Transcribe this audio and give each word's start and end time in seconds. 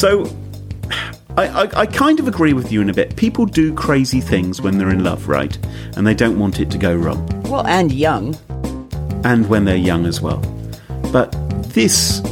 So, 0.00 0.24
I, 1.36 1.48
I, 1.48 1.80
I 1.80 1.84
kind 1.84 2.18
of 2.20 2.26
agree 2.26 2.54
with 2.54 2.72
you 2.72 2.80
in 2.80 2.88
a 2.88 2.94
bit. 2.94 3.16
People 3.16 3.44
do 3.44 3.74
crazy 3.74 4.22
things 4.22 4.62
when 4.62 4.78
they're 4.78 4.88
in 4.88 5.04
love, 5.04 5.28
right? 5.28 5.54
And 5.94 6.06
they 6.06 6.14
don't 6.14 6.38
want 6.38 6.58
it 6.58 6.70
to 6.70 6.78
go 6.78 6.96
wrong. 6.96 7.26
Well, 7.42 7.66
and 7.66 7.92
young. 7.92 8.34
And 9.24 9.46
when 9.50 9.66
they're 9.66 9.76
young 9.76 10.06
as 10.06 10.22
well. 10.22 10.38
But 11.12 11.32
this, 11.74 12.22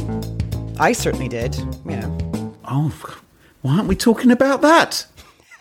I 0.79 0.93
certainly 0.93 1.27
did. 1.27 1.55
You 1.85 1.97
know. 1.97 2.55
oh, 2.65 2.91
why 3.61 3.75
aren't 3.75 3.87
we 3.87 3.95
talking 3.95 4.31
about 4.31 4.63
that? 4.63 5.05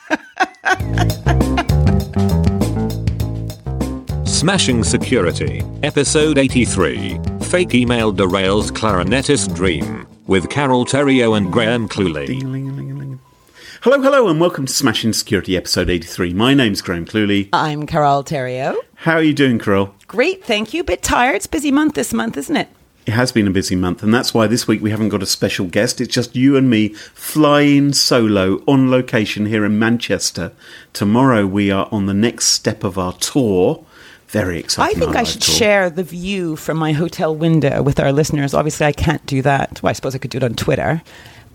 Smashing 4.26 4.82
Security, 4.82 5.62
Episode 5.82 6.38
83 6.38 7.20
Fake 7.42 7.74
Email 7.74 8.14
Derails 8.14 8.70
Clarinetist 8.70 9.54
Dream, 9.54 10.06
with 10.28 10.50
Carole 10.50 10.84
Theriault 10.84 11.38
and 11.38 11.50
Graham 11.50 11.88
Cluley. 11.88 13.18
Hello, 13.80 14.00
hello, 14.02 14.28
and 14.28 14.38
welcome 14.38 14.66
to 14.66 14.72
Smashing 14.72 15.14
Security, 15.14 15.56
episode 15.56 15.88
83. 15.88 16.34
My 16.34 16.52
name's 16.52 16.82
Graham 16.82 17.06
Cluley. 17.06 17.48
I'm 17.50 17.86
Carole 17.86 18.22
Theriault. 18.22 18.76
How 18.96 19.14
are 19.14 19.22
you 19.22 19.32
doing, 19.32 19.58
Carol? 19.58 19.94
Great, 20.06 20.44
thank 20.44 20.74
you. 20.74 20.84
Bit 20.84 21.02
tired. 21.02 21.36
It's 21.36 21.46
busy 21.46 21.70
month 21.70 21.94
this 21.94 22.12
month, 22.12 22.36
isn't 22.36 22.56
it? 22.56 22.68
It 23.06 23.12
has 23.12 23.32
been 23.32 23.48
a 23.48 23.50
busy 23.50 23.74
month, 23.74 24.02
and 24.02 24.12
that's 24.12 24.34
why 24.34 24.46
this 24.46 24.68
week 24.68 24.82
we 24.82 24.90
haven't 24.90 25.08
got 25.08 25.22
a 25.22 25.26
special 25.26 25.64
guest. 25.66 25.98
It's 25.98 26.12
just 26.12 26.36
you 26.36 26.58
and 26.58 26.68
me 26.68 26.88
flying 26.88 27.94
solo 27.94 28.62
on 28.68 28.90
location 28.90 29.46
here 29.46 29.64
in 29.64 29.78
Manchester. 29.78 30.52
Tomorrow 30.92 31.46
we 31.46 31.70
are 31.70 31.88
on 31.90 32.04
the 32.04 32.12
next 32.12 32.48
step 32.48 32.84
of 32.84 32.98
our 32.98 33.14
tour. 33.14 33.82
Very 34.28 34.58
exciting. 34.58 34.96
I 34.96 34.98
think 35.00 35.16
I 35.16 35.24
should 35.24 35.42
share 35.42 35.88
the 35.90 36.02
view 36.02 36.56
from 36.56 36.76
my 36.76 36.92
hotel 36.92 37.34
window 37.34 37.82
with 37.82 37.98
our 37.98 38.12
listeners. 38.12 38.54
Obviously, 38.54 38.86
I 38.86 38.92
can't 38.92 39.24
do 39.26 39.42
that. 39.42 39.82
Well, 39.82 39.90
I 39.90 39.94
suppose 39.94 40.14
I 40.14 40.18
could 40.18 40.30
do 40.30 40.38
it 40.38 40.44
on 40.44 40.54
Twitter. 40.54 41.02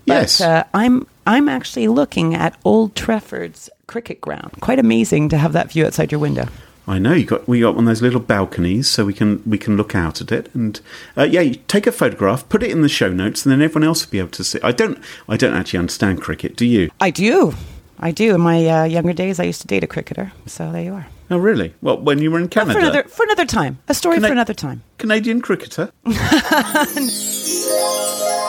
But 0.06 0.14
Yes. 0.14 0.40
uh, 0.40 0.64
I'm 0.74 1.06
I'm 1.26 1.48
actually 1.48 1.88
looking 1.88 2.34
at 2.34 2.58
Old 2.64 2.94
Trafford's 2.94 3.70
cricket 3.86 4.20
ground. 4.20 4.52
Quite 4.60 4.78
amazing 4.78 5.30
to 5.30 5.38
have 5.38 5.52
that 5.54 5.70
view 5.72 5.86
outside 5.86 6.12
your 6.12 6.18
window. 6.20 6.48
I 6.86 6.98
know 6.98 7.14
you 7.14 7.24
got 7.24 7.48
we 7.48 7.60
got 7.60 7.74
one 7.76 7.84
of 7.84 7.88
those 7.88 8.02
little 8.02 8.20
balconies, 8.20 8.86
so 8.88 9.06
we 9.06 9.14
can 9.14 9.40
we 9.46 9.56
can 9.56 9.78
look 9.78 9.94
out 9.94 10.20
at 10.20 10.30
it, 10.30 10.50
and 10.54 10.78
uh, 11.16 11.22
yeah, 11.22 11.40
you 11.40 11.54
take 11.68 11.86
a 11.86 11.92
photograph, 11.92 12.46
put 12.50 12.62
it 12.62 12.70
in 12.70 12.82
the 12.82 12.90
show 12.90 13.08
notes, 13.10 13.46
and 13.46 13.52
then 13.52 13.62
everyone 13.62 13.84
else 13.88 14.04
will 14.04 14.10
be 14.10 14.18
able 14.18 14.28
to 14.30 14.44
see. 14.44 14.58
I 14.62 14.72
don't 14.72 14.98
I 15.26 15.38
don't 15.38 15.54
actually 15.54 15.78
understand 15.78 16.20
cricket. 16.20 16.56
Do 16.56 16.66
you? 16.66 16.90
I 17.00 17.10
do. 17.10 17.54
I 17.98 18.10
do. 18.10 18.34
In 18.34 18.42
my 18.42 18.66
uh, 18.68 18.84
younger 18.84 19.14
days, 19.14 19.40
I 19.40 19.44
used 19.44 19.62
to 19.62 19.66
date 19.66 19.82
a 19.84 19.86
cricketer. 19.86 20.32
So 20.44 20.70
there 20.72 20.82
you 20.82 20.92
are. 20.92 21.06
Oh, 21.30 21.38
really? 21.38 21.74
Well, 21.80 22.00
when 22.00 22.18
you 22.18 22.30
were 22.30 22.38
in 22.38 22.48
Canada, 22.48 22.74
for 22.74 22.80
another 22.80 23.04
for 23.04 23.24
another 23.24 23.46
time. 23.46 23.78
A 23.88 23.94
story 23.94 24.16
Can 24.16 24.24
for 24.24 24.32
another 24.32 24.54
time. 24.54 24.82
Canadian 24.98 25.40
cricketer. 25.40 25.90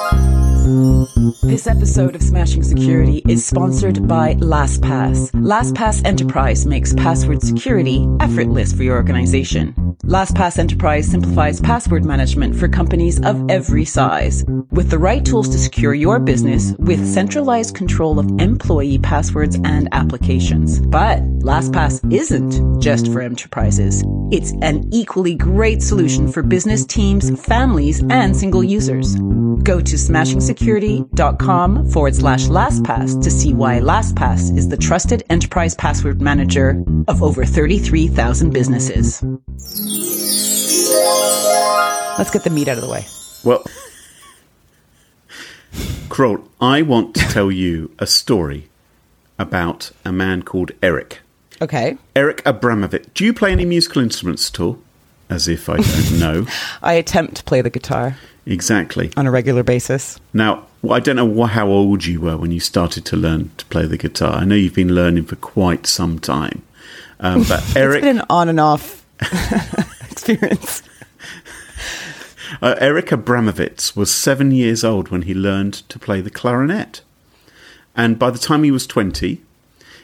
This 0.65 1.67
episode 1.67 2.15
of 2.15 2.23
Smashing 2.23 2.63
Security 2.63 3.21
is 3.29 3.45
sponsored 3.45 4.07
by 4.07 4.33
LastPass. 4.33 5.29
LastPass 5.33 6.03
Enterprise 6.03 6.65
makes 6.65 6.91
password 6.95 7.43
security 7.43 8.07
effortless 8.19 8.73
for 8.73 8.81
your 8.81 8.95
organization. 8.95 9.75
LastPass 10.05 10.57
Enterprise 10.57 11.07
simplifies 11.07 11.61
password 11.61 12.03
management 12.03 12.55
for 12.55 12.67
companies 12.67 13.23
of 13.23 13.47
every 13.47 13.85
size. 13.85 14.43
With 14.71 14.89
the 14.89 14.97
right 14.97 15.23
tools 15.23 15.49
to 15.49 15.59
secure 15.59 15.93
your 15.93 16.17
business 16.19 16.73
with 16.79 17.13
centralized 17.13 17.75
control 17.75 18.17
of 18.17 18.27
employee 18.41 18.97
passwords 18.97 19.59
and 19.63 19.87
applications. 19.91 20.79
But 20.79 21.19
LastPass 21.41 22.11
isn't 22.11 22.81
just 22.81 23.11
for 23.13 23.21
enterprises. 23.21 24.03
It's 24.31 24.53
an 24.63 24.89
equally 24.91 25.35
great 25.35 25.83
solution 25.83 26.31
for 26.31 26.41
business 26.41 26.87
teams, 26.87 27.39
families, 27.45 28.03
and 28.09 28.35
single 28.35 28.63
users. 28.63 29.15
Go 29.65 29.81
to 29.81 29.95
smashingsecurity.com 29.95 31.89
forward 31.89 32.15
slash 32.15 32.43
LastPass 32.43 33.23
to 33.23 33.31
see 33.31 33.51
why 33.55 33.79
LastPass 33.79 34.55
is 34.55 34.69
the 34.69 34.77
trusted 34.77 35.23
enterprise 35.31 35.73
password 35.73 36.21
manager 36.21 36.83
of 37.07 37.23
over 37.23 37.43
33,000 37.43 38.53
businesses. 38.53 39.23
Let's 42.19 42.29
get 42.29 42.43
the 42.43 42.51
meat 42.51 42.67
out 42.67 42.77
of 42.77 42.83
the 42.83 42.89
way. 42.91 43.05
Well, 43.43 43.63
Carole, 46.11 46.47
I 46.61 46.83
want 46.83 47.15
to 47.15 47.21
tell 47.21 47.51
you 47.51 47.89
a 47.97 48.05
story 48.05 48.69
about 49.39 49.89
a 50.05 50.11
man 50.11 50.43
called 50.43 50.73
Eric. 50.83 51.21
Okay. 51.59 51.97
Eric 52.15 52.43
Abramovitz. 52.43 53.11
Do 53.15 53.25
you 53.25 53.33
play 53.33 53.51
any 53.51 53.65
musical 53.65 54.03
instruments 54.03 54.51
at 54.51 54.59
all? 54.59 54.77
As 55.27 55.47
if 55.47 55.69
I 55.69 55.77
don't 55.77 56.19
know. 56.19 56.45
I 56.83 56.93
attempt 56.93 57.37
to 57.37 57.43
play 57.43 57.61
the 57.61 57.71
guitar 57.71 58.17
exactly. 58.45 59.11
on 59.17 59.27
a 59.27 59.31
regular 59.31 59.63
basis. 59.63 60.19
Now, 60.33 60.65
I 60.89 60.99
don't 60.99 61.15
know 61.15 61.43
how 61.45 61.67
old 61.67 62.05
you 62.05 62.21
were 62.21 62.37
when 62.37 62.51
you 62.51 62.59
started 62.59 63.05
to 63.05 63.15
learn 63.17 63.51
to 63.57 63.65
play 63.65 63.85
the 63.87 63.97
guitar. 63.97 64.33
I 64.35 64.45
know 64.45 64.55
you've 64.55 64.75
been 64.75 64.93
learning 64.93 65.25
for 65.25 65.35
quite 65.37 65.87
some 65.87 66.19
time. 66.19 66.61
Um, 67.19 67.43
but 67.47 67.63
Eric, 67.75 67.97
It's 67.97 68.05
been 68.05 68.19
an 68.19 68.25
on 68.29 68.49
and 68.49 68.59
off 68.59 69.05
experience. 70.11 70.83
uh, 72.61 72.75
Eric 72.79 73.07
Abramovitz 73.07 73.95
was 73.95 74.13
seven 74.13 74.51
years 74.51 74.83
old 74.83 75.09
when 75.09 75.23
he 75.23 75.33
learned 75.33 75.73
to 75.89 75.99
play 75.99 76.21
the 76.21 76.29
clarinet. 76.29 77.01
And 77.95 78.19
by 78.19 78.29
the 78.29 78.39
time 78.39 78.63
he 78.63 78.71
was 78.71 78.85
20, 78.85 79.41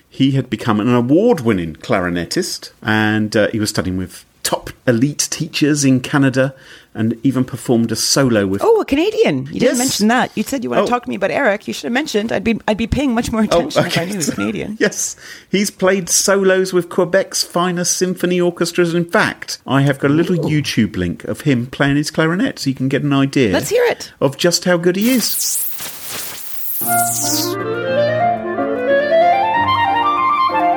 he 0.09 0.31
had 0.31 0.50
become 0.50 0.80
an 0.80 0.94
award 0.94 1.41
winning 1.41 1.75
clarinetist. 1.75 2.72
And 2.81 3.35
uh, 3.35 3.50
he 3.50 3.59
was 3.59 3.69
studying 3.69 3.97
with 3.97 4.25
top 4.44 4.69
elite 4.88 5.28
teachers 5.31 5.84
in 5.85 6.00
Canada 6.02 6.53
and 6.94 7.18
even 7.24 7.46
performed 7.46 7.90
a 7.91 7.96
solo 7.96 8.46
with. 8.46 8.62
Oh, 8.63 8.81
a 8.81 8.85
Canadian. 8.85 9.46
You 9.46 9.62
didn't 9.62 9.78
mention 9.78 10.09
that. 10.09 10.29
You 10.35 10.44
said 10.44 10.63
you 10.63 10.69
want 10.69 10.79
to 10.79 10.84
Oh. 10.84 10.88
talk 10.88 11.03
to 11.03 11.09
me 11.09 11.16
about 11.16 11.31
Eric. 11.31 11.66
You 11.68 11.74
should 11.74 11.84
have 11.85 11.94
mentioned. 11.94 12.31
I'd 12.34 12.44
be 12.44 12.59
I'd 12.68 12.78
be 12.78 12.88
paying 12.88 13.13
much 13.13 13.31
more 13.31 13.41
oh, 13.41 13.46
attention 13.46 13.85
if 13.85 13.97
I 13.97 14.03
knew 14.06 14.12
he 14.12 14.18
was 14.18 14.30
Canadian. 14.31 14.78
Yes, 14.80 15.16
he's 15.50 15.72
played 15.72 16.09
solos 16.09 16.74
with 16.74 16.90
Quebec's 16.90 17.44
finest 17.44 17.97
symphony 17.97 18.41
orchestras. 18.41 18.94
In 18.94 19.06
fact, 19.06 19.62
I 19.66 19.81
have 19.84 20.00
got 20.00 20.12
a 20.12 20.13
little 20.13 20.35
YouTube 20.35 20.97
link 20.97 21.24
of 21.25 21.41
him 21.41 21.68
playing 21.68 21.96
his 21.96 22.12
clarinet, 22.12 22.59
so 22.59 22.69
you 22.69 22.75
can 22.75 22.90
get 22.90 23.03
an 23.03 23.13
idea. 23.13 23.53
Let's 23.53 23.69
hear 23.69 23.85
it. 23.85 24.12
of 24.19 24.38
just 24.38 24.66
how 24.66 24.75
good 24.78 24.97
he 24.97 25.12
is. 25.12 25.68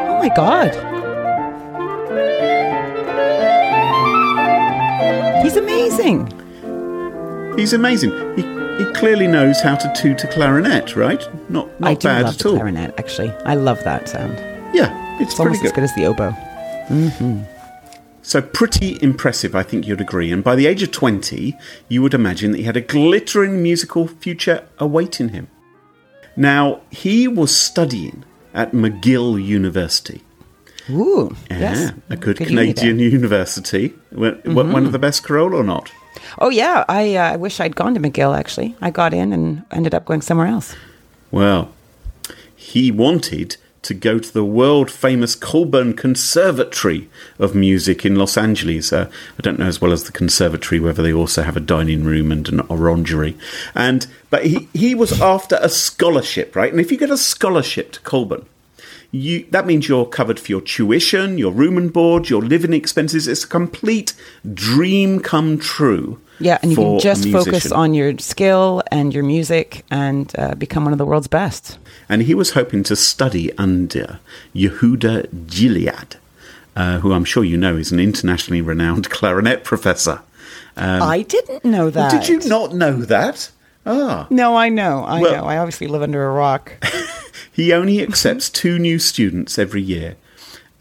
Oh 0.06 0.18
my 0.20 0.28
god. 0.36 0.93
He's 5.44 5.56
amazing. 5.56 6.26
He's 7.56 7.72
amazing. 7.72 8.10
He, 8.36 8.42
he 8.84 8.92
clearly 8.94 9.26
knows 9.26 9.60
how 9.60 9.76
to 9.76 9.92
toot 9.94 10.24
a 10.24 10.26
clarinet, 10.28 10.96
right? 10.96 11.22
Not 11.50 11.68
not 11.80 11.90
I 11.90 11.94
do 11.94 12.08
bad 12.08 12.22
love 12.24 12.34
at 12.34 12.38
the 12.40 12.48
all. 12.48 12.54
clarinet, 12.56 12.94
actually. 12.98 13.30
I 13.44 13.54
love 13.54 13.82
that 13.84 14.08
sound. 14.08 14.34
Yeah, 14.74 14.90
it's, 15.20 15.30
It's 15.32 15.34
pretty 15.34 15.48
almost 15.58 15.62
good. 15.62 15.66
as 15.68 15.72
good 15.72 15.84
as 15.84 15.94
the 15.94 16.06
oboe. 16.06 16.30
Mm-hmm. 16.88 17.42
So 18.22 18.40
pretty 18.40 18.98
impressive, 19.02 19.54
I 19.54 19.62
think 19.62 19.86
you'd 19.86 20.00
agree. 20.00 20.32
And 20.32 20.42
by 20.42 20.56
the 20.56 20.66
age 20.66 20.82
of 20.82 20.90
20, 20.90 21.56
you 21.88 22.02
would 22.02 22.14
imagine 22.14 22.52
that 22.52 22.58
he 22.58 22.64
had 22.64 22.76
a 22.76 22.80
glittering 22.80 23.62
musical 23.62 24.08
future 24.08 24.66
awaiting 24.78 25.28
him. 25.28 25.48
Now, 26.36 26.80
he 26.90 27.28
was 27.28 27.54
studying 27.54 28.24
at 28.54 28.72
McGill 28.72 29.44
University. 29.44 30.22
Ooh, 30.90 31.34
Yeah, 31.50 31.58
yes. 31.58 31.92
a 32.10 32.16
good, 32.16 32.36
Good 32.36 32.48
Canadian 32.48 32.98
university. 32.98 33.94
One 34.10 34.72
one 34.72 34.86
of 34.86 34.92
the 34.92 34.98
best, 34.98 35.24
Carol, 35.26 35.54
or 35.54 35.64
not? 35.64 35.90
Oh 36.38 36.50
yeah, 36.50 36.84
I 36.88 37.16
uh, 37.16 37.38
wish 37.38 37.60
I'd 37.60 37.76
gone 37.76 37.94
to 37.94 38.00
McGill. 38.00 38.36
Actually, 38.36 38.76
I 38.80 38.90
got 38.90 39.14
in 39.14 39.32
and 39.32 39.62
ended 39.70 39.94
up 39.94 40.04
going 40.04 40.22
somewhere 40.22 40.46
else. 40.46 40.74
Well, 41.30 41.72
he 42.54 42.90
wanted 42.90 43.56
to 43.82 43.94
go 43.94 44.18
to 44.18 44.32
the 44.32 44.44
world 44.44 44.90
famous 44.90 45.34
Colburn 45.34 45.92
Conservatory 45.94 47.08
of 47.38 47.54
Music 47.54 48.06
in 48.06 48.16
Los 48.16 48.36
Angeles. 48.38 48.92
Uh, 48.92 49.10
I 49.38 49.42
don't 49.42 49.58
know 49.58 49.66
as 49.66 49.80
well 49.80 49.92
as 49.92 50.04
the 50.04 50.12
conservatory 50.12 50.80
whether 50.80 51.02
they 51.02 51.12
also 51.12 51.42
have 51.42 51.56
a 51.56 51.60
dining 51.60 52.04
room 52.04 52.32
and 52.32 52.48
an 52.48 52.60
orangery. 52.60 53.36
And 53.74 54.06
but 54.30 54.46
he 54.46 54.68
he 54.72 54.94
was 54.94 55.20
after 55.20 55.58
a 55.60 55.68
scholarship, 55.68 56.56
right? 56.56 56.72
And 56.72 56.80
if 56.80 56.90
you 56.90 56.98
get 56.98 57.10
a 57.10 57.18
scholarship 57.18 57.92
to 57.92 58.00
Colburn, 58.00 58.46
you 59.14 59.46
that 59.50 59.64
means 59.66 59.88
you're 59.88 60.06
covered 60.06 60.40
for 60.40 60.50
your 60.50 60.60
tuition, 60.60 61.38
your 61.38 61.52
room 61.52 61.76
and 61.78 61.92
board, 61.92 62.28
your 62.28 62.42
living 62.42 62.72
expenses. 62.72 63.28
It's 63.28 63.44
a 63.44 63.48
complete 63.48 64.12
dream 64.52 65.20
come 65.20 65.58
true. 65.58 66.18
Yeah, 66.40 66.58
and 66.62 66.72
you 66.72 66.76
can 66.76 66.98
just 66.98 67.28
focus 67.30 67.70
on 67.70 67.94
your 67.94 68.18
skill 68.18 68.82
and 68.90 69.14
your 69.14 69.22
music 69.22 69.84
and 69.88 70.32
uh, 70.36 70.56
become 70.56 70.82
one 70.84 70.92
of 70.92 70.98
the 70.98 71.06
world's 71.06 71.28
best. 71.28 71.78
and 72.08 72.22
he 72.22 72.34
was 72.34 72.50
hoping 72.52 72.82
to 72.84 72.96
study 72.96 73.56
under 73.56 74.18
Yehuda 74.52 75.28
Gilad, 75.46 76.16
uh, 76.74 76.98
who 76.98 77.12
I'm 77.12 77.24
sure 77.24 77.44
you 77.44 77.56
know 77.56 77.76
is 77.76 77.92
an 77.92 78.00
internationally 78.00 78.60
renowned 78.62 79.08
clarinet 79.16 79.62
professor. 79.62 80.22
I 80.76 81.22
didn't 81.22 81.64
know 81.64 81.88
that. 81.90 82.12
Um, 82.12 82.18
Did 82.20 82.28
you 82.28 82.48
not 82.48 82.74
know 82.74 82.96
that? 83.02 83.50
Ah. 83.86 84.26
No, 84.28 84.56
I 84.56 84.70
know. 84.70 85.04
I 85.04 85.20
Well- 85.20 85.36
know. 85.36 85.44
I 85.44 85.58
obviously 85.58 85.86
live 85.86 86.02
under 86.02 86.26
a 86.26 86.32
rock. 86.32 86.72
He 87.54 87.72
only 87.72 88.02
accepts 88.02 88.50
two 88.50 88.78
new 88.78 88.98
students 88.98 89.58
every 89.58 89.80
year. 89.80 90.16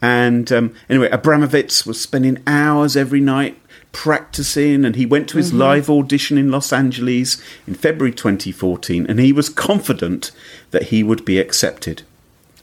And 0.02 0.50
um, 0.52 0.74
anyway, 0.90 1.08
Abramovitz 1.08 1.86
was 1.86 2.00
spending 2.00 2.42
hours 2.46 2.96
every 2.96 3.20
night 3.20 3.58
practicing 3.92 4.84
and 4.84 4.96
he 4.96 5.06
went 5.06 5.28
to 5.28 5.38
his 5.38 5.50
Mm-hmm. 5.50 5.58
live 5.60 5.88
audition 5.88 6.36
in 6.36 6.50
Los 6.50 6.72
Angeles 6.72 7.40
in 7.66 7.74
February 7.74 8.12
2014 8.12 9.06
and 9.06 9.20
he 9.20 9.32
was 9.32 9.48
confident 9.48 10.32
that 10.72 10.84
he 10.84 11.02
would 11.04 11.24
be 11.24 11.38
accepted. 11.38 12.02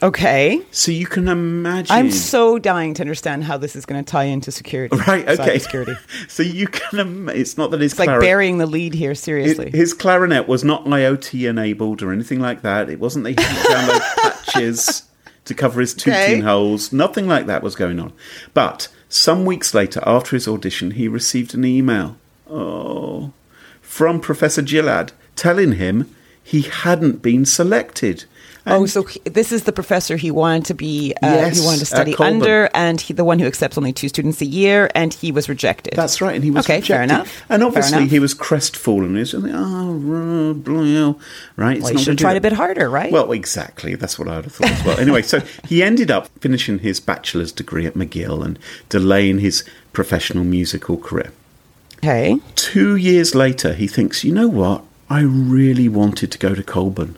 Okay. 0.03 0.61
So 0.71 0.91
you 0.91 1.05
can 1.05 1.27
imagine. 1.27 1.95
I'm 1.95 2.11
so 2.11 2.57
dying 2.57 2.93
to 2.95 3.03
understand 3.03 3.43
how 3.43 3.57
this 3.57 3.75
is 3.75 3.85
going 3.85 4.03
to 4.03 4.09
tie 4.09 4.23
into 4.23 4.51
security. 4.51 4.97
Right, 5.07 5.27
okay. 5.27 5.59
Security. 5.59 5.95
so 6.27 6.41
you 6.43 6.67
can. 6.67 6.99
Im- 6.99 7.29
it's 7.29 7.57
not 7.57 7.71
that 7.71 7.81
his 7.81 7.93
It's 7.93 7.99
like 7.99 8.19
burying 8.19 8.57
the 8.57 8.65
lead 8.65 8.93
here, 8.93 9.13
seriously. 9.15 9.69
his 9.71 9.93
clarinet 9.93 10.47
was 10.47 10.63
not 10.63 10.85
IoT 10.85 11.47
enabled 11.49 12.01
or 12.01 12.11
anything 12.11 12.39
like 12.39 12.61
that. 12.63 12.89
It 12.89 12.99
wasn't 12.99 13.25
that 13.25 13.39
he 13.39 13.45
had 13.45 13.65
download 13.65 14.15
patches 14.45 15.03
to 15.45 15.53
cover 15.53 15.81
his 15.81 15.93
tooting 15.93 16.13
Okay. 16.13 16.39
holes. 16.39 16.91
Nothing 16.91 17.27
like 17.27 17.45
that 17.45 17.61
was 17.63 17.75
going 17.75 17.99
on. 17.99 18.13
But 18.53 18.87
some 19.09 19.45
weeks 19.45 19.73
later, 19.73 20.01
after 20.05 20.35
his 20.35 20.47
audition, 20.47 20.91
he 20.91 21.07
received 21.07 21.53
an 21.53 21.63
email. 21.65 22.17
Oh, 22.49 23.33
from 23.81 24.19
Professor 24.19 24.61
Gilad 24.61 25.11
telling 25.35 25.73
him 25.73 26.13
he 26.43 26.61
hadn't 26.63 27.21
been 27.21 27.45
selected. 27.45 28.25
Oh, 28.67 28.85
so 28.85 29.03
he, 29.03 29.19
this 29.21 29.51
is 29.51 29.63
the 29.63 29.71
professor 29.71 30.17
he 30.17 30.31
wanted 30.31 30.65
to 30.65 30.73
be, 30.73 31.13
uh, 31.21 31.27
Yes, 31.27 31.59
he 31.59 31.65
wanted 31.65 31.79
to 31.79 31.85
study 31.85 32.15
under, 32.17 32.69
and 32.73 32.99
he, 33.01 33.13
the 33.13 33.23
one 33.23 33.39
who 33.39 33.45
accepts 33.47 33.77
only 33.77 33.93
two 33.93 34.07
students 34.09 34.41
a 34.41 34.45
year, 34.45 34.89
and 34.95 35.13
he 35.13 35.31
was 35.31 35.49
rejected. 35.49 35.93
That's 35.95 36.21
right, 36.21 36.35
and 36.35 36.43
he 36.43 36.51
was 36.51 36.65
Okay, 36.65 36.81
fair 36.81 37.01
rejected. 37.01 37.15
enough. 37.15 37.43
And 37.49 37.63
obviously, 37.63 37.97
enough. 37.99 38.09
he 38.11 38.19
was 38.19 38.33
crestfallen. 38.33 39.13
He 39.15 39.19
was 39.19 39.33
like, 39.33 39.51
oh, 39.55 40.53
blah, 40.53 41.13
right? 41.55 41.77
It's 41.77 41.83
Well, 41.83 41.93
you 41.93 41.99
should 41.99 42.17
tried 42.17 42.37
a 42.37 42.41
bit 42.41 42.53
harder, 42.53 42.89
right? 42.89 43.11
Well, 43.11 43.31
exactly. 43.31 43.95
That's 43.95 44.19
what 44.19 44.27
I 44.27 44.35
would 44.37 44.45
have 44.45 44.53
thought 44.55 44.71
as 44.71 44.85
well. 44.85 44.99
Anyway, 44.99 45.21
so 45.23 45.41
he 45.65 45.81
ended 45.83 46.11
up 46.11 46.27
finishing 46.39 46.79
his 46.79 46.99
bachelor's 46.99 47.51
degree 47.51 47.85
at 47.85 47.95
McGill 47.95 48.45
and 48.45 48.59
delaying 48.89 49.39
his 49.39 49.63
professional 49.93 50.43
musical 50.43 50.97
career. 50.97 51.31
okay. 51.97 52.39
Two 52.55 52.95
years 52.95 53.35
later, 53.35 53.73
he 53.73 53.87
thinks, 53.87 54.23
you 54.23 54.33
know 54.33 54.47
what? 54.47 54.83
I 55.09 55.21
really 55.21 55.89
wanted 55.89 56.31
to 56.31 56.37
go 56.37 56.55
to 56.55 56.63
Colburn. 56.63 57.17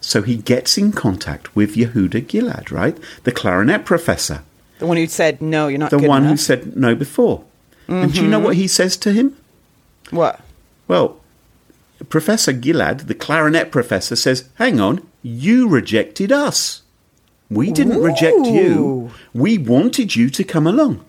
So 0.00 0.22
he 0.22 0.36
gets 0.36 0.78
in 0.78 0.92
contact 0.92 1.54
with 1.54 1.76
Yehuda 1.76 2.22
Gilad, 2.26 2.70
right? 2.70 2.96
The 3.24 3.32
clarinet 3.32 3.84
professor, 3.84 4.42
The 4.78 4.86
one 4.86 4.96
who 4.96 5.06
said, 5.06 5.42
no, 5.42 5.68
you're 5.68 5.78
not 5.78 5.90
the 5.90 5.98
one 5.98 6.24
who 6.24 6.36
said 6.36 6.76
no 6.76 6.94
before. 6.94 7.44
And 7.88 8.12
do 8.12 8.22
you 8.22 8.28
know 8.28 8.38
Mm-hmm. 8.38 8.44
what 8.46 8.56
he 8.56 8.68
says 8.68 8.96
to 8.98 9.12
him? 9.12 9.36
What? 10.10 10.40
Well, 10.88 11.20
Professor 12.08 12.52
Gilad, 12.52 13.06
the 13.08 13.14
clarinet 13.14 13.70
professor, 13.70 14.16
says, 14.16 14.48
Hang 14.54 14.80
on, 14.80 15.06
you 15.22 15.68
rejected 15.68 16.32
us. 16.32 16.82
We 17.50 17.70
didn't 17.72 18.00
reject 18.00 18.46
you. 18.46 19.10
We 19.34 19.58
wanted 19.58 20.14
you 20.16 20.30
to 20.30 20.44
come 20.44 20.66
along. 20.66 21.04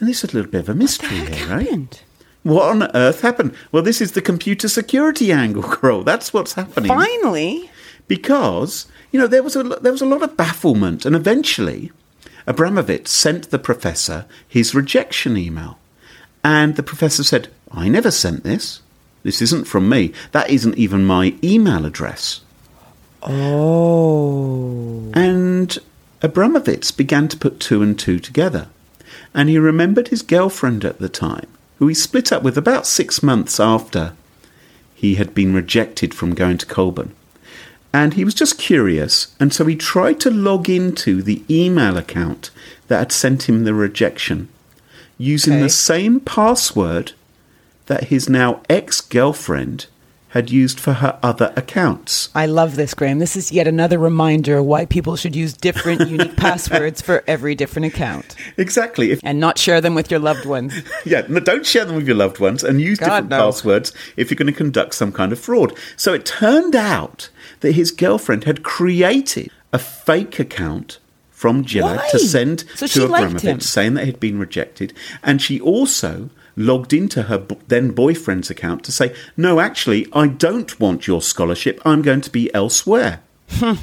And 0.00 0.08
this 0.08 0.24
is 0.24 0.32
a 0.32 0.36
little 0.36 0.50
bit 0.50 0.60
of 0.62 0.68
a 0.70 0.74
mystery 0.74 1.18
here, 1.18 1.46
right? 1.48 2.02
What 2.42 2.68
on 2.70 2.82
earth 2.96 3.20
happened? 3.20 3.54
Well, 3.70 3.82
this 3.82 4.00
is 4.00 4.12
the 4.12 4.22
computer 4.22 4.68
security 4.68 5.30
angle, 5.44 5.62
Carole. 5.62 6.02
That's 6.04 6.32
what's 6.32 6.54
happening. 6.54 6.88
Finally. 6.88 7.70
Because, 8.08 8.86
you 9.12 9.20
know, 9.20 9.26
there 9.26 9.42
was, 9.42 9.54
a, 9.54 9.62
there 9.62 9.92
was 9.92 10.02
a 10.02 10.06
lot 10.06 10.22
of 10.22 10.36
bafflement, 10.36 11.06
and 11.06 11.14
eventually 11.14 11.92
Abramovitz 12.46 13.08
sent 13.08 13.50
the 13.50 13.58
professor 13.58 14.24
his 14.48 14.74
rejection 14.74 15.36
email. 15.36 15.78
And 16.42 16.76
the 16.76 16.82
professor 16.82 17.22
said, 17.22 17.48
I 17.70 17.88
never 17.88 18.10
sent 18.10 18.42
this. 18.42 18.80
This 19.22 19.42
isn't 19.42 19.66
from 19.66 19.88
me. 19.88 20.12
That 20.32 20.48
isn't 20.48 20.78
even 20.78 21.04
my 21.04 21.34
email 21.44 21.84
address. 21.84 22.40
Oh. 23.22 25.10
And 25.12 25.78
Abramovitz 26.22 26.96
began 26.96 27.28
to 27.28 27.36
put 27.36 27.60
two 27.60 27.82
and 27.82 27.98
two 27.98 28.18
together. 28.18 28.68
And 29.34 29.48
he 29.48 29.58
remembered 29.58 30.08
his 30.08 30.22
girlfriend 30.22 30.84
at 30.84 30.98
the 30.98 31.08
time, 31.08 31.48
who 31.78 31.88
he 31.88 31.94
split 31.94 32.32
up 32.32 32.42
with 32.42 32.56
about 32.56 32.86
six 32.86 33.22
months 33.22 33.60
after 33.60 34.14
he 34.94 35.16
had 35.16 35.34
been 35.34 35.52
rejected 35.52 36.14
from 36.14 36.34
going 36.34 36.58
to 36.58 36.66
Colburn. 36.66 37.14
And 37.92 38.14
he 38.14 38.24
was 38.24 38.34
just 38.34 38.58
curious, 38.58 39.34
and 39.40 39.52
so 39.52 39.64
he 39.64 39.74
tried 39.74 40.20
to 40.20 40.30
log 40.30 40.68
into 40.68 41.22
the 41.22 41.42
email 41.48 41.96
account 41.96 42.50
that 42.88 42.98
had 42.98 43.12
sent 43.12 43.48
him 43.48 43.64
the 43.64 43.74
rejection 43.74 44.48
using 45.16 45.54
Okay. 45.54 45.62
the 45.62 45.68
same 45.70 46.20
password 46.20 47.12
that 47.86 48.04
his 48.04 48.28
now 48.28 48.60
ex 48.68 49.00
girlfriend 49.00 49.86
had 50.32 50.50
used 50.50 50.78
for 50.78 50.92
her 50.92 51.18
other 51.22 51.54
accounts. 51.56 52.28
I 52.34 52.44
love 52.44 52.76
this, 52.76 52.92
Graham. 52.92 53.18
This 53.18 53.34
is 53.34 53.50
yet 53.50 53.66
another 53.66 53.98
reminder 53.98 54.62
why 54.62 54.84
people 54.84 55.16
should 55.16 55.34
use 55.34 55.54
different 55.54 56.06
unique 56.10 56.36
passwords 56.44 57.00
for 57.00 57.24
every 57.26 57.54
different 57.54 57.86
account 57.86 58.36
Exactly. 58.58 59.10
If 59.10 59.20
and 59.24 59.40
not 59.40 59.56
share 59.56 59.80
them 59.80 59.94
with 59.94 60.10
your 60.10 60.20
loved 60.20 60.44
ones. 60.44 60.74
Yeah, 61.06 61.22
no, 61.30 61.40
don't 61.40 61.64
share 61.64 61.86
them 61.86 61.96
with 61.96 62.06
your 62.06 62.16
loved 62.16 62.38
ones 62.40 62.62
and 62.62 62.78
use 62.78 62.98
God, 62.98 63.06
different 63.06 63.28
no. 63.30 63.38
passwords 63.38 63.94
if 64.18 64.30
you're 64.30 64.36
going 64.36 64.52
to 64.52 64.56
conduct 64.56 64.94
some 64.94 65.12
kind 65.12 65.32
of 65.32 65.40
fraud. 65.40 65.72
So 65.96 66.12
it 66.12 66.26
turned 66.26 66.76
out 66.76 67.30
that 67.60 67.72
his 67.72 67.90
girlfriend 67.90 68.44
had 68.44 68.62
created 68.62 69.50
a 69.72 69.78
fake 69.78 70.38
account 70.38 70.98
from 71.30 71.64
Gilad 71.64 71.96
Why? 71.98 72.08
to 72.10 72.18
send 72.18 72.64
So 72.74 72.86
to 72.88 73.06
Abramovitz 73.06 73.62
saying 73.62 73.94
that 73.94 74.06
he'd 74.06 74.18
been 74.20 74.38
rejected. 74.38 74.92
And 75.22 75.40
she 75.40 75.60
also 75.60 76.30
logged 76.56 76.92
into 76.92 77.22
her 77.24 77.46
then 77.68 77.90
boyfriend's 77.92 78.50
account 78.50 78.82
to 78.84 78.92
say, 78.92 79.14
no, 79.36 79.60
actually, 79.60 80.08
I 80.12 80.26
don't 80.26 80.78
want 80.80 81.06
your 81.06 81.22
scholarship. 81.22 81.80
I'm 81.84 82.02
going 82.02 82.22
to 82.22 82.30
be 82.30 82.52
elsewhere. 82.52 83.20
Hmm. 83.50 83.74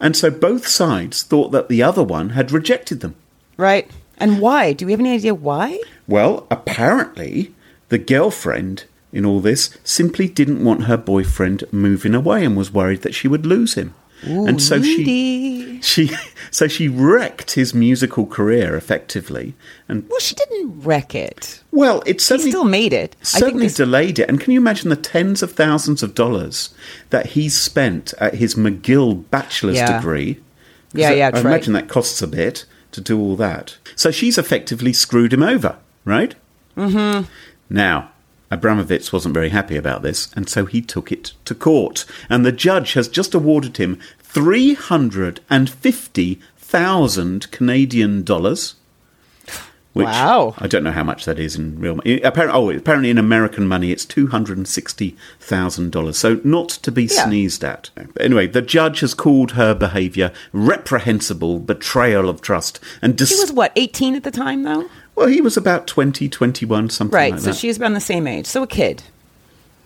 and 0.00 0.16
so 0.16 0.30
both 0.30 0.66
sides 0.66 1.22
thought 1.22 1.50
that 1.50 1.68
the 1.68 1.82
other 1.82 2.04
one 2.04 2.30
had 2.30 2.52
rejected 2.52 3.00
them. 3.00 3.16
Right. 3.56 3.90
And 4.16 4.40
why? 4.40 4.72
Do 4.72 4.86
we 4.86 4.92
have 4.92 5.00
any 5.00 5.12
idea 5.12 5.34
why? 5.34 5.80
Well, 6.06 6.46
apparently, 6.50 7.54
the 7.88 7.98
girlfriend 7.98 8.84
in 9.12 9.24
all 9.24 9.40
this 9.40 9.76
simply 9.84 10.28
didn't 10.28 10.64
want 10.64 10.84
her 10.84 10.96
boyfriend 10.96 11.64
moving 11.72 12.14
away 12.14 12.44
and 12.44 12.56
was 12.56 12.70
worried 12.72 13.02
that 13.02 13.14
she 13.14 13.28
would 13.28 13.46
lose 13.46 13.74
him. 13.74 13.94
and 14.22 14.60
so 14.60 14.82
she 14.82 15.04
Needy. 15.04 15.80
she 15.80 16.10
so 16.50 16.66
she 16.66 16.88
wrecked 16.88 17.52
his 17.52 17.72
musical 17.72 18.26
career 18.26 18.74
effectively. 18.76 19.54
And 19.88 20.06
Well, 20.08 20.18
she 20.20 20.34
didn't 20.34 20.80
wreck 20.80 21.14
it. 21.14 21.62
well, 21.70 22.02
it 22.04 22.20
She 22.20 22.24
certainly 22.26 22.50
still 22.50 22.64
made 22.64 22.92
it. 22.92 23.14
I 23.20 23.24
think 23.24 23.44
certainly 23.44 23.66
this, 23.66 23.74
delayed 23.76 24.18
it. 24.18 24.28
And 24.28 24.40
can 24.40 24.52
you 24.52 24.58
imagine 24.60 24.90
the 24.90 24.96
tens 24.96 25.42
of 25.42 25.52
thousands 25.52 26.02
of 26.02 26.14
dollars 26.16 26.74
that 27.10 27.26
he 27.26 27.48
spent 27.48 28.12
at 28.18 28.34
his 28.34 28.56
McGill 28.56 29.24
bachelor's 29.30 29.80
degree? 29.80 30.40
Yeah. 30.92 31.10
Yeah, 31.12 31.30
I- 31.32 31.36
I 31.36 31.40
imagine 31.40 31.74
right. 31.74 31.82
that 31.86 31.92
costs 31.92 32.20
a 32.20 32.26
bit 32.26 32.64
to 32.92 33.00
do 33.00 33.18
all 33.20 33.36
that. 33.36 33.76
So 33.94 34.10
she's 34.10 34.36
effectively 34.38 34.92
screwed 34.92 35.32
him 35.32 35.42
over, 35.44 35.76
right? 36.04 36.34
Mm-hmm. 36.76 37.24
Now, 37.70 38.10
Abramovitz 38.50 39.12
wasn't 39.12 39.34
very 39.34 39.50
happy 39.50 39.76
about 39.76 40.02
this, 40.02 40.30
and 40.34 40.48
so 40.48 40.64
he 40.64 40.80
took 40.80 41.12
it 41.12 41.32
to 41.44 41.54
court. 41.54 42.04
And 42.30 42.44
the 42.46 42.52
judge 42.52 42.94
has 42.94 43.08
just 43.08 43.34
awarded 43.34 43.76
him 43.76 43.98
three 44.20 44.74
hundred 44.74 45.40
and 45.50 45.68
fifty 45.68 46.40
thousand 46.56 47.50
Canadian 47.50 48.22
dollars. 48.22 48.74
Which 49.94 50.04
Wow. 50.06 50.54
I 50.58 50.66
don't 50.68 50.84
know 50.84 50.92
how 50.92 51.02
much 51.02 51.24
that 51.24 51.38
is 51.40 51.56
in 51.56 51.80
real 51.80 51.96
money. 51.96 52.20
Apparently, 52.20 52.56
oh, 52.56 52.70
apparently 52.70 53.10
in 53.10 53.18
American 53.18 53.66
money, 53.66 53.90
it's 53.90 54.04
two 54.04 54.28
hundred 54.28 54.56
and 54.58 54.68
sixty 54.68 55.16
thousand 55.40 55.90
dollars. 55.92 56.16
So 56.18 56.40
not 56.44 56.68
to 56.68 56.92
be 56.92 57.04
Yeah. 57.04 57.24
sneezed 57.24 57.64
at. 57.64 57.90
But 57.96 58.22
anyway, 58.22 58.46
the 58.46 58.62
judge 58.62 59.00
has 59.00 59.12
called 59.14 59.52
her 59.52 59.74
behaviour 59.74 60.30
reprehensible, 60.52 61.58
betrayal 61.58 62.28
of 62.28 62.40
trust, 62.42 62.78
and 63.02 63.16
dis- 63.16 63.30
she 63.30 63.40
was 63.40 63.50
what, 63.52 63.72
18 63.76 64.14
at 64.14 64.22
the 64.24 64.30
time, 64.30 64.62
though? 64.62 64.84
Well, 65.18 65.26
he 65.28 65.40
was 65.40 65.56
about 65.56 65.86
20, 65.86 66.28
21, 66.28 66.90
something 66.90 67.12
like 67.12 67.12
that. 67.12 67.16
Right. 67.16 67.32
like 67.32 67.40
so 67.40 67.46
that. 67.50 67.56
she's 67.56 67.78
around 67.80 67.94
the 67.94 68.00
same 68.00 68.26
age. 68.26 68.46
So 68.46 68.62
a 68.62 68.66
kid. 68.66 69.02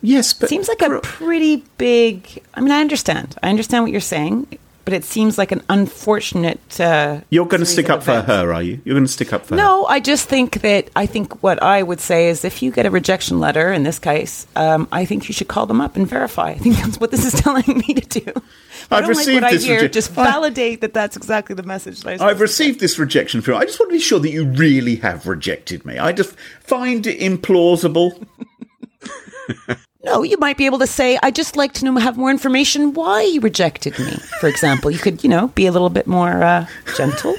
yes, 0.01 0.33
but 0.33 0.47
Seems 0.49 0.67
like 0.67 0.81
a 0.81 0.99
pretty 1.01 1.63
big. 1.77 2.41
I 2.53 2.61
mean, 2.61 2.71
I 2.71 2.81
understand. 2.81 3.35
I 3.41 3.49
understand 3.49 3.83
what 3.83 3.91
you're 3.91 4.01
saying, 4.01 4.59
but 4.85 4.93
it 4.93 5.03
seems 5.03 5.37
like 5.37 5.51
an 5.51 5.61
unfortunate. 5.69 6.79
Uh, 6.79 7.21
you're 7.29 7.45
going 7.45 7.61
to 7.61 7.65
stick 7.65 7.89
up 7.89 8.03
for 8.03 8.21
her, 8.21 8.53
are 8.53 8.61
you? 8.61 8.81
You're 8.83 8.95
going 8.95 9.05
to 9.05 9.11
stick 9.11 9.31
up 9.33 9.45
for 9.45 9.55
her. 9.55 9.57
No, 9.57 9.85
I 9.85 9.99
just 9.99 10.27
think 10.27 10.61
that 10.61 10.89
I 10.95 11.05
think 11.05 11.41
what 11.41 11.61
I 11.63 11.83
would 11.83 11.99
say 12.01 12.27
is 12.29 12.43
if 12.43 12.61
you 12.61 12.71
get 12.71 12.85
a 12.85 12.89
rejection 12.89 13.39
letter 13.39 13.71
in 13.71 13.83
this 13.83 13.99
case, 13.99 14.45
um, 14.55 14.87
I 14.91 15.05
think 15.05 15.27
you 15.27 15.33
should 15.33 15.47
call 15.47 15.65
them 15.65 15.79
up 15.81 15.95
and 15.95 16.07
verify. 16.07 16.49
I 16.49 16.57
think 16.57 16.75
that's 16.77 16.99
what 16.99 17.11
this 17.11 17.25
is 17.25 17.33
telling 17.41 17.65
me 17.67 17.93
to 17.93 18.19
do. 18.21 18.31
I 18.91 18.97
I've 18.97 19.01
don't 19.03 19.09
received 19.09 19.41
like 19.41 19.43
what 19.43 19.51
this 19.53 19.63
I 19.63 19.67
hear. 19.67 19.75
reject- 19.77 19.93
just 19.93 20.11
validate 20.11 20.81
that 20.81 20.93
that's 20.93 21.15
exactly 21.15 21.55
the 21.55 21.63
message 21.63 22.01
that 22.01 22.21
I. 22.21 22.29
I've 22.29 22.41
received 22.41 22.79
this 22.81 22.99
rejection 22.99 23.41
from. 23.41 23.55
I 23.55 23.65
just 23.65 23.79
want 23.79 23.89
to 23.91 23.95
be 23.95 24.01
sure 24.01 24.19
that 24.19 24.29
you 24.31 24.45
really 24.45 24.97
have 24.97 25.25
rejected 25.27 25.85
me. 25.85 25.97
I 25.97 26.11
just 26.11 26.35
find 26.59 27.07
it 27.07 27.19
implausible. 27.19 28.27
No, 30.13 30.21
you 30.21 30.37
might 30.37 30.57
be 30.57 30.67
able 30.67 30.77
to 30.77 30.85
say, 30.85 31.17
"I 31.23 31.31
just 31.31 31.55
like 31.55 31.73
to 31.73 31.85
know 31.85 31.97
have 31.97 32.17
more 32.17 32.29
information 32.29 32.93
why 32.93 33.23
you 33.23 33.41
rejected 33.41 33.97
me." 33.97 34.11
For 34.39 34.47
example, 34.47 34.91
you 34.91 34.99
could, 34.99 35.23
you 35.23 35.29
know, 35.29 35.47
be 35.49 35.65
a 35.65 35.71
little 35.71 35.89
bit 35.89 36.05
more 36.05 36.43
uh, 36.43 36.67
gentle, 36.95 37.35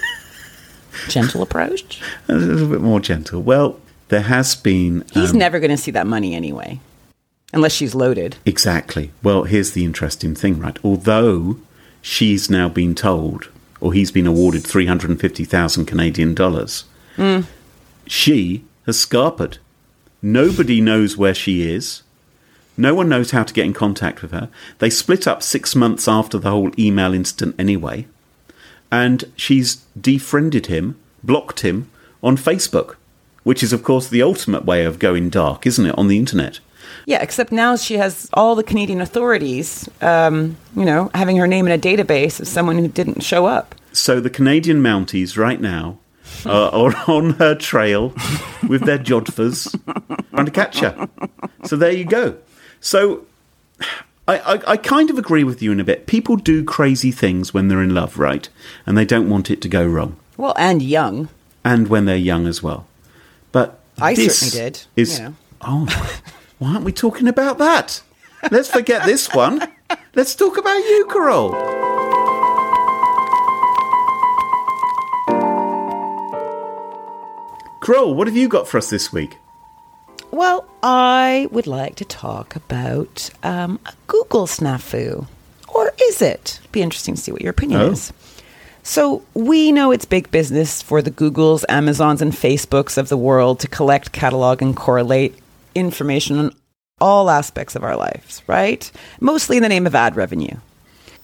gentle 1.09 1.41
approach. 1.41 2.01
A 2.29 2.35
little 2.35 2.69
bit 2.69 2.81
more 2.81 2.99
gentle. 2.99 3.43
Well, 3.43 3.79
there 4.09 4.23
has 4.23 4.57
been. 4.57 5.05
He's 5.13 5.31
um, 5.31 5.39
never 5.39 5.61
going 5.61 5.71
to 5.71 5.77
see 5.77 5.93
that 5.93 6.09
money 6.09 6.35
anyway, 6.35 6.81
unless 7.53 7.73
she's 7.73 7.95
loaded. 7.95 8.39
Exactly. 8.45 9.13
Well, 9.23 9.45
here's 9.45 9.71
the 9.71 9.85
interesting 9.85 10.35
thing, 10.35 10.59
right? 10.59 10.77
Although 10.83 11.59
she's 12.03 12.51
now 12.51 12.69
been 12.69 12.97
told, 12.97 13.51
or 13.81 13.93
he's 13.93 14.11
been 14.11 14.27
awarded 14.27 14.65
350,000 14.67 15.85
Canadian 15.85 16.35
dollars, 16.35 16.87
she 18.09 18.65
has 18.87 18.97
scarpered. 18.97 19.59
Nobody 20.21 20.81
knows 20.81 21.17
where 21.17 21.35
she 21.35 21.71
is. 21.71 22.03
No 22.77 22.95
one 22.95 23.09
knows 23.09 23.31
how 23.31 23.45
to 23.45 23.55
get 23.55 23.65
in 23.65 23.73
contact 23.73 24.23
with 24.23 24.33
her. 24.33 24.49
They 24.79 24.91
split 24.91 25.27
up 25.27 25.43
six 25.43 25.77
months 25.77 26.09
after 26.09 26.39
the 26.39 26.51
whole 26.51 26.73
email 26.79 27.15
incident 27.15 27.55
anyway. 27.59 28.07
And 28.91 29.25
she's 29.37 29.77
defriended 30.01 30.67
him, 30.67 30.99
blocked 31.23 31.61
him 31.61 31.91
on 32.23 32.37
Facebook, 32.37 32.97
which 33.45 33.63
is, 33.63 33.73
of 33.73 33.83
course, 33.83 34.09
the 34.09 34.23
ultimate 34.23 34.65
way 34.65 34.85
of 34.85 34.99
going 34.99 35.31
dark, 35.31 35.67
isn't 35.67 35.87
it, 35.87 35.97
on 35.97 36.09
the 36.09 36.19
internet? 36.19 36.61
Yeah, 37.07 37.23
except 37.23 37.53
now 37.53 37.77
she 37.77 37.95
has 37.95 38.29
all 38.33 38.55
the 38.55 38.63
Canadian 38.63 39.01
authorities, 39.01 39.89
um, 40.01 40.57
you 40.75 40.85
know, 40.85 41.11
having 41.15 41.37
her 41.37 41.47
name 41.47 41.67
in 41.67 41.73
a 41.73 41.79
database 41.79 42.41
of 42.41 42.49
someone 42.49 42.79
who 42.79 42.89
didn't 42.89 43.23
show 43.23 43.47
up. 43.47 43.75
So 43.93 44.21
the 44.21 44.31
Canadian 44.31 44.83
Mounties 44.83 45.37
right 45.37 45.61
now 45.61 45.99
are, 46.47 46.71
are 46.71 46.95
on 47.11 47.31
her 47.35 47.55
trail 47.55 48.15
with 48.69 48.83
their 48.83 48.99
jodhpurs 48.99 49.75
trying 50.31 50.47
to 50.47 50.53
catch 50.53 50.81
her. 50.81 51.09
So 51.65 51.77
there 51.77 51.93
you 51.93 52.05
go. 52.05 52.37
So 52.85 53.25
I, 54.29 54.39
I, 54.39 54.73
I 54.73 54.77
kind 54.77 55.09
of 55.09 55.17
agree 55.17 55.43
with 55.43 55.63
you 55.63 55.73
in 55.73 55.81
a 55.81 55.85
bit. 55.85 56.07
People 56.07 56.37
do 56.37 56.63
crazy 56.63 57.11
things 57.11 57.55
when 57.55 57.69
they're 57.69 57.83
in 57.83 57.95
love, 57.95 58.19
right? 58.19 58.47
And 58.85 58.97
they 58.97 59.07
don't 59.07 59.31
want 59.31 59.51
it 59.51 59.63
to 59.63 59.71
go 59.71 59.87
wrong. 59.87 60.17
Well, 60.37 60.53
and 60.59 60.83
young. 60.83 61.31
And 61.65 61.89
when 61.89 62.05
they're 62.05 62.15
young 62.15 62.47
as 62.47 62.63
well. 62.63 62.87
But 63.53 63.81
I 63.99 64.13
certainly 64.13 64.71
did, 64.71 64.83
Is, 64.97 65.19
you 65.19 65.25
know. 65.25 65.35
Oh, 65.63 66.13
why 66.59 66.75
aren't 66.75 66.85
we 66.85 66.93
talking 66.93 67.27
about 67.27 67.57
that? 67.57 68.03
Let's 68.51 68.69
forget 68.69 69.07
this 69.07 69.33
one. 69.33 69.67
Let's 70.15 70.35
talk 70.35 70.59
about 70.59 70.77
you, 70.77 71.09
Carol. 71.11 71.53
Carol, 77.81 78.15
what 78.15 78.27
have 78.27 78.37
you 78.37 78.47
got 78.47 78.69
for 78.69 78.77
us 78.77 78.91
this 78.91 79.11
week? 79.11 79.39
Well, 80.35 80.67
I 80.83 81.47
would 81.53 81.69
like 81.69 81.95
to 81.97 82.05
talk 82.05 82.57
about 82.57 83.31
um, 83.45 83.79
a 83.87 83.93
Google 84.09 84.47
snafu. 84.49 85.29
Or 85.69 85.93
is 86.03 86.21
it? 86.21 86.59
Be 86.73 86.83
interesting 86.83 87.15
to 87.15 87.21
see 87.21 87.31
what 87.31 87.41
your 87.41 87.51
opinion 87.53 87.81
Oh. 87.83 87.91
is. 87.93 88.13
So, 88.83 89.23
we 89.35 89.71
know 89.71 89.93
it's 89.93 90.05
big 90.05 90.31
business 90.33 90.83
for 90.83 91.01
the 91.01 91.11
Googles, 91.13 91.65
Amazons, 91.69 92.21
and 92.21 92.33
Facebooks 92.33 92.99
of 92.99 93.09
the 93.09 93.17
world 93.17 93.61
to 93.61 93.69
collect, 93.69 94.11
catalog, 94.11 94.61
and 94.61 94.77
correlate 94.77 95.37
information 95.77 96.37
on 96.39 96.51
all 97.01 97.31
aspects 97.31 97.77
of 97.77 97.85
our 97.85 97.97
lives, 97.97 98.43
right? 98.49 98.91
Mostly 99.21 99.57
in 99.57 99.63
the 99.63 99.69
name 99.69 99.87
of 99.87 99.95
ad 99.95 100.17
revenue. 100.17 100.57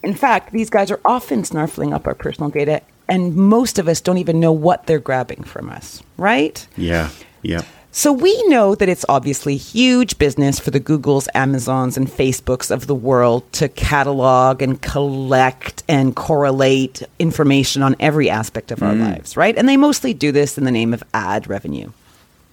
In 0.04 0.14
fact, 0.14 0.52
these 0.52 0.70
guys 0.70 0.90
are 0.92 1.00
often 1.04 1.42
snarfling 1.42 1.92
up 1.92 2.06
our 2.06 2.14
personal 2.14 2.48
data, 2.48 2.80
and 3.08 3.34
most 3.34 3.78
of 3.80 3.88
us 3.88 4.00
don't 4.00 4.18
even 4.18 4.38
know 4.40 4.52
what 4.52 4.86
they're 4.86 4.98
grabbing 5.00 5.42
from 5.42 5.68
us, 5.68 6.00
right? 6.16 6.66
Yeah, 6.76 7.10
yeah. 7.42 7.62
So 7.92 8.12
we 8.12 8.40
know 8.46 8.76
that 8.76 8.88
it's 8.88 9.04
obviously 9.08 9.56
huge 9.56 10.16
business 10.16 10.60
for 10.60 10.70
the 10.70 10.78
Googles, 10.78 11.26
Amazons, 11.34 11.96
and 11.96 12.06
Facebooks 12.06 12.70
of 12.70 12.86
the 12.86 12.94
world 12.94 13.52
to 13.54 13.68
catalog 13.68 14.62
and 14.62 14.80
collect 14.80 15.82
and 15.88 16.14
correlate 16.14 17.02
information 17.18 17.82
on 17.82 17.96
every 17.98 18.30
aspect 18.30 18.70
of 18.70 18.80
our 18.82 18.94
lives, 18.94 19.36
right? 19.36 19.56
And 19.58 19.68
they 19.68 19.76
mostly 19.76 20.14
do 20.14 20.30
this 20.30 20.56
in 20.56 20.64
the 20.64 20.70
name 20.70 20.94
of 20.94 21.02
ad 21.12 21.48
revenue. 21.48 21.90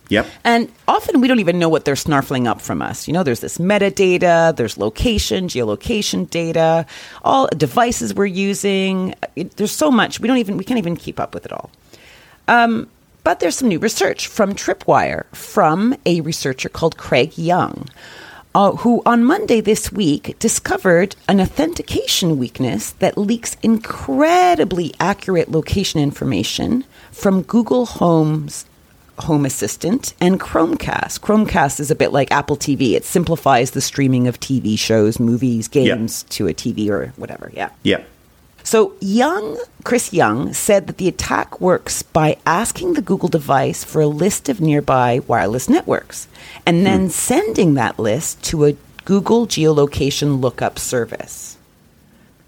Yep. 0.10 0.25
And 0.44 0.72
often 0.88 1.22
we 1.22 1.27
don't 1.27 1.39
even 1.39 1.60
know 1.60 1.70
what 1.70 1.86
they're 1.86 1.94
snarfling 1.96 2.48
up 2.48 2.60
from 2.62 2.82
us. 2.82 3.08
You 3.08 3.13
know, 3.13 3.24
there's 3.24 3.41
this 3.41 3.58
metadata, 3.60 4.56
there's 4.56 4.77
location, 4.77 5.50
geolocation 5.50 6.27
data, 6.29 6.86
all 7.24 7.48
devices 7.56 8.13
we're 8.15 8.25
using. 8.25 9.13
It- 9.36 9.58
there's 9.58 9.72
so 9.72 9.91
much 9.91 10.20
we 10.20 10.27
don't 10.27 10.38
even 10.38 10.58
we 10.58 10.63
can't 10.63 10.77
even 10.79 10.96
keep 10.96 11.20
up 11.20 11.34
with 11.36 11.46
it 11.46 11.51
all. 11.51 11.70
Um, 12.48 12.88
but 13.27 13.41
there's 13.41 13.57
some 13.57 13.67
new 13.67 13.77
research 13.77 14.25
from 14.25 14.55
Tripwire 14.55 15.25
from 15.36 15.93
a 16.05 16.22
researcher 16.22 16.69
called 16.69 16.96
Craig 16.96 17.38
Young, 17.38 17.89
uh, 18.55 18.72
who 18.72 19.01
on 19.05 19.25
Monday 19.25 19.60
this 19.60 19.91
week 19.91 20.39
discovered 20.39 21.17
an 21.27 21.41
authentication 21.41 22.38
weakness 22.38 22.91
that 23.00 23.17
leaks 23.17 23.57
incredibly 23.62 24.93
accurate 25.01 25.51
location 25.51 26.00
information 26.00 26.86
from 27.12 27.41
Google 27.41 27.86
Home's 27.86 28.65
Home 29.19 29.46
Assistant 29.46 30.13
and 30.22 30.39
Chromecast. 30.39 31.19
Chromecast 31.19 31.81
is 31.81 31.91
a 31.91 31.96
bit 31.96 32.13
like 32.13 32.31
Apple 32.31 32.55
TV. 32.55 32.93
It 32.93 33.03
simplifies 33.03 33.72
the 33.72 33.81
streaming 33.81 34.29
of 34.29 34.39
TV 34.39 34.79
shows, 34.79 35.19
movies, 35.19 35.67
games 35.67 36.24
to 36.29 36.48
a 36.48 36.53
TV 36.53 36.89
or 36.89 37.07
whatever. 37.17 37.51
Yeah. 37.53 37.72
Yep. 37.84 38.07
So 38.68 38.96
Young, 39.00 39.58
Chris 39.86 40.12
Young, 40.12 40.52
said 40.52 40.88
that 40.88 40.98
the 40.98 41.08
attack 41.08 41.62
works 41.62 42.04
by 42.04 42.36
asking 42.46 42.96
the 42.96 43.02
Google 43.02 43.30
device 43.30 43.86
for 43.86 44.02
a 44.02 44.08
list 44.08 44.50
of 44.50 44.60
nearby 44.60 45.22
wireless 45.26 45.70
networks 45.70 46.28
and 46.66 46.86
then 46.86 47.10
sending 47.10 47.76
that 47.76 47.98
list 47.98 48.44
to 48.44 48.66
a 48.66 48.76
Google 49.06 49.48
geolocation 49.48 50.42
lookup 50.42 50.80
service. 50.80 51.58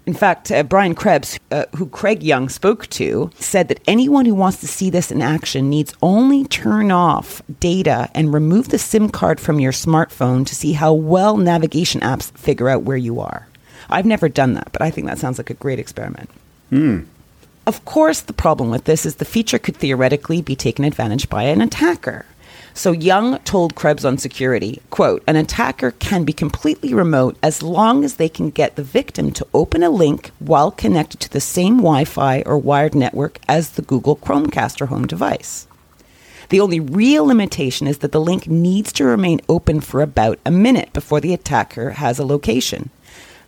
In 0.04 0.12
fact, 0.12 0.52
uh, 0.52 0.62
Brian 0.62 0.94
Krebs, 0.94 1.38
uh, 1.50 1.64
who 1.76 1.86
Craig 1.86 2.22
Young 2.22 2.50
spoke 2.50 2.86
to, 2.88 3.30
said 3.38 3.68
that 3.68 3.80
anyone 3.86 4.26
who 4.26 4.34
wants 4.34 4.60
to 4.60 4.68
see 4.68 4.90
this 4.90 5.10
in 5.10 5.22
action 5.22 5.70
needs 5.70 5.94
only 6.02 6.44
turn 6.44 6.90
off 6.90 7.40
data 7.60 8.10
and 8.14 8.34
remove 8.34 8.68
the 8.68 8.78
SIM 8.78 9.08
card 9.08 9.40
from 9.40 9.58
your 9.58 9.72
smartphone 9.72 10.44
to 10.44 10.54
see 10.54 10.74
how 10.74 10.92
well 10.92 11.38
navigation 11.38 12.02
apps 12.02 12.30
figure 12.36 12.68
out 12.68 12.82
where 12.82 12.98
you 12.98 13.20
are. 13.20 13.46
I've 13.90 14.06
never 14.06 14.28
done 14.28 14.54
that, 14.54 14.72
but 14.72 14.82
I 14.82 14.90
think 14.90 15.06
that 15.06 15.18
sounds 15.18 15.38
like 15.38 15.50
a 15.50 15.54
great 15.54 15.78
experiment. 15.78 16.30
Hmm. 16.70 17.00
Of 17.66 17.84
course, 17.84 18.20
the 18.20 18.32
problem 18.32 18.70
with 18.70 18.84
this 18.84 19.04
is 19.04 19.16
the 19.16 19.24
feature 19.24 19.58
could 19.58 19.76
theoretically 19.76 20.42
be 20.42 20.56
taken 20.56 20.84
advantage 20.84 21.28
by 21.28 21.44
an 21.44 21.60
attacker. 21.60 22.24
So 22.72 22.92
Young 22.92 23.38
told 23.40 23.74
Krebs 23.74 24.04
on 24.04 24.16
security, 24.16 24.80
quote, 24.90 25.22
an 25.26 25.36
attacker 25.36 25.90
can 25.90 26.24
be 26.24 26.32
completely 26.32 26.94
remote 26.94 27.36
as 27.42 27.62
long 27.62 28.04
as 28.04 28.14
they 28.14 28.28
can 28.28 28.50
get 28.50 28.76
the 28.76 28.82
victim 28.82 29.32
to 29.32 29.46
open 29.52 29.82
a 29.82 29.90
link 29.90 30.30
while 30.38 30.70
connected 30.70 31.20
to 31.20 31.30
the 31.30 31.40
same 31.40 31.78
Wi-Fi 31.78 32.42
or 32.42 32.56
wired 32.58 32.94
network 32.94 33.38
as 33.48 33.70
the 33.70 33.82
Google 33.82 34.16
Chromecast 34.16 34.80
or 34.80 34.86
home 34.86 35.06
device. 35.06 35.66
The 36.48 36.60
only 36.60 36.80
real 36.80 37.26
limitation 37.26 37.86
is 37.86 37.98
that 37.98 38.12
the 38.12 38.20
link 38.20 38.48
needs 38.48 38.92
to 38.94 39.04
remain 39.04 39.40
open 39.48 39.80
for 39.80 40.02
about 40.02 40.38
a 40.44 40.50
minute 40.50 40.92
before 40.92 41.20
the 41.20 41.34
attacker 41.34 41.90
has 41.90 42.18
a 42.18 42.26
location. 42.26 42.90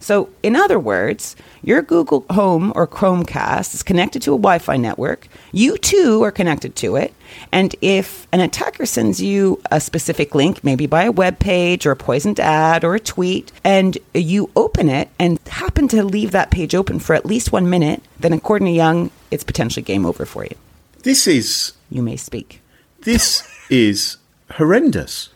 So, 0.02 0.28
in 0.42 0.56
other 0.56 0.80
words, 0.80 1.36
your 1.62 1.80
Google 1.80 2.26
Home 2.30 2.72
or 2.74 2.88
Chromecast 2.88 3.72
is 3.72 3.84
connected 3.84 4.20
to 4.22 4.32
a 4.32 4.36
Wi 4.36 4.58
Fi 4.58 4.76
network. 4.76 5.28
You 5.52 5.78
too 5.78 6.22
are 6.24 6.32
connected 6.32 6.74
to 6.76 6.96
it. 6.96 7.14
And 7.52 7.74
if 7.80 8.26
an 8.32 8.40
attacker 8.40 8.84
sends 8.84 9.22
you 9.22 9.62
a 9.70 9.80
specific 9.80 10.34
link, 10.34 10.64
maybe 10.64 10.86
by 10.86 11.04
a 11.04 11.12
web 11.12 11.38
page 11.38 11.86
or 11.86 11.92
a 11.92 11.96
poisoned 11.96 12.40
ad 12.40 12.82
or 12.82 12.96
a 12.96 13.00
tweet, 13.00 13.52
and 13.62 13.96
you 14.12 14.50
open 14.56 14.88
it 14.88 15.08
and 15.20 15.38
happen 15.46 15.86
to 15.88 16.02
leave 16.02 16.32
that 16.32 16.50
page 16.50 16.74
open 16.74 16.98
for 16.98 17.14
at 17.14 17.24
least 17.24 17.52
one 17.52 17.70
minute, 17.70 18.02
then 18.18 18.32
according 18.32 18.66
to 18.66 18.72
Young, 18.72 19.10
it's 19.30 19.44
potentially 19.44 19.84
game 19.84 20.04
over 20.04 20.26
for 20.26 20.44
you. 20.44 20.56
This 21.04 21.28
is 21.28 21.72
You 21.90 22.02
may 22.02 22.16
speak. 22.16 22.60
this 23.02 23.48
is 23.70 24.16
horrendous. 24.56 25.28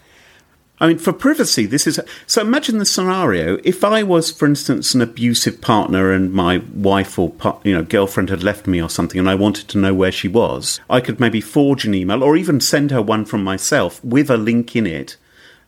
I 0.79 0.89
mean, 0.89 0.99
for 0.99 1.13
privacy, 1.13 1.65
this 1.65 1.87
is 1.87 1.99
so. 2.27 2.43
Imagine 2.43 2.79
the 2.79 2.85
scenario: 2.85 3.59
if 3.65 3.83
I 3.83 4.03
was, 4.03 4.31
for 4.31 4.47
instance, 4.47 4.95
an 4.95 5.01
abusive 5.01 5.61
partner, 5.63 6.13
and 6.13 6.33
my 6.33 6.59
wife 6.75 7.19
or 7.19 7.33
you 7.65 7.75
know 7.75 7.83
girlfriend 7.83 8.29
had 8.29 8.43
left 8.43 8.67
me 8.67 8.83
or 8.83 8.91
something, 8.91 9.19
and 9.19 9.29
I 9.29 9.35
wanted 9.35 9.69
to 9.69 9.79
know 9.79 9.95
where 9.95 10.13
she 10.13 10.29
was, 10.29 10.79
I 10.91 11.01
could 11.01 11.19
maybe 11.19 11.41
forge 11.41 11.87
an 11.87 11.95
email 11.95 12.23
or 12.23 12.37
even 12.37 12.61
send 12.61 12.91
her 12.91 13.01
one 13.01 13.25
from 13.25 13.43
myself 13.43 14.05
with 14.05 14.31
a 14.31 14.37
link 14.37 14.77
in 14.77 14.87
it. 14.87 15.17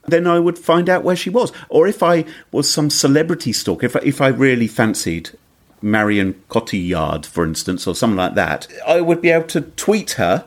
Then 0.07 0.27
I 0.27 0.39
would 0.39 0.59
find 0.59 0.89
out 0.89 1.05
where 1.05 1.17
she 1.17 1.31
was. 1.31 1.53
Or 1.69 1.87
if 1.87 2.03
I 2.03 2.25
was 2.53 2.71
some 2.71 2.91
celebrity 2.91 3.53
stalker, 3.53 3.87
if 3.87 3.97
I, 3.97 4.01
if 4.01 4.21
I 4.21 4.29
really 4.29 4.67
fancied 4.67 5.31
Marion 5.81 6.43
Cotillard, 6.49 7.25
for 7.25 7.45
instance, 7.45 7.87
or 7.87 7.95
something 7.95 8.17
like 8.17 8.35
that, 8.35 8.67
I 8.87 9.01
would 9.01 9.23
be 9.23 9.31
able 9.31 9.47
to 9.49 9.63
tweet 9.63 10.13
her, 10.13 10.45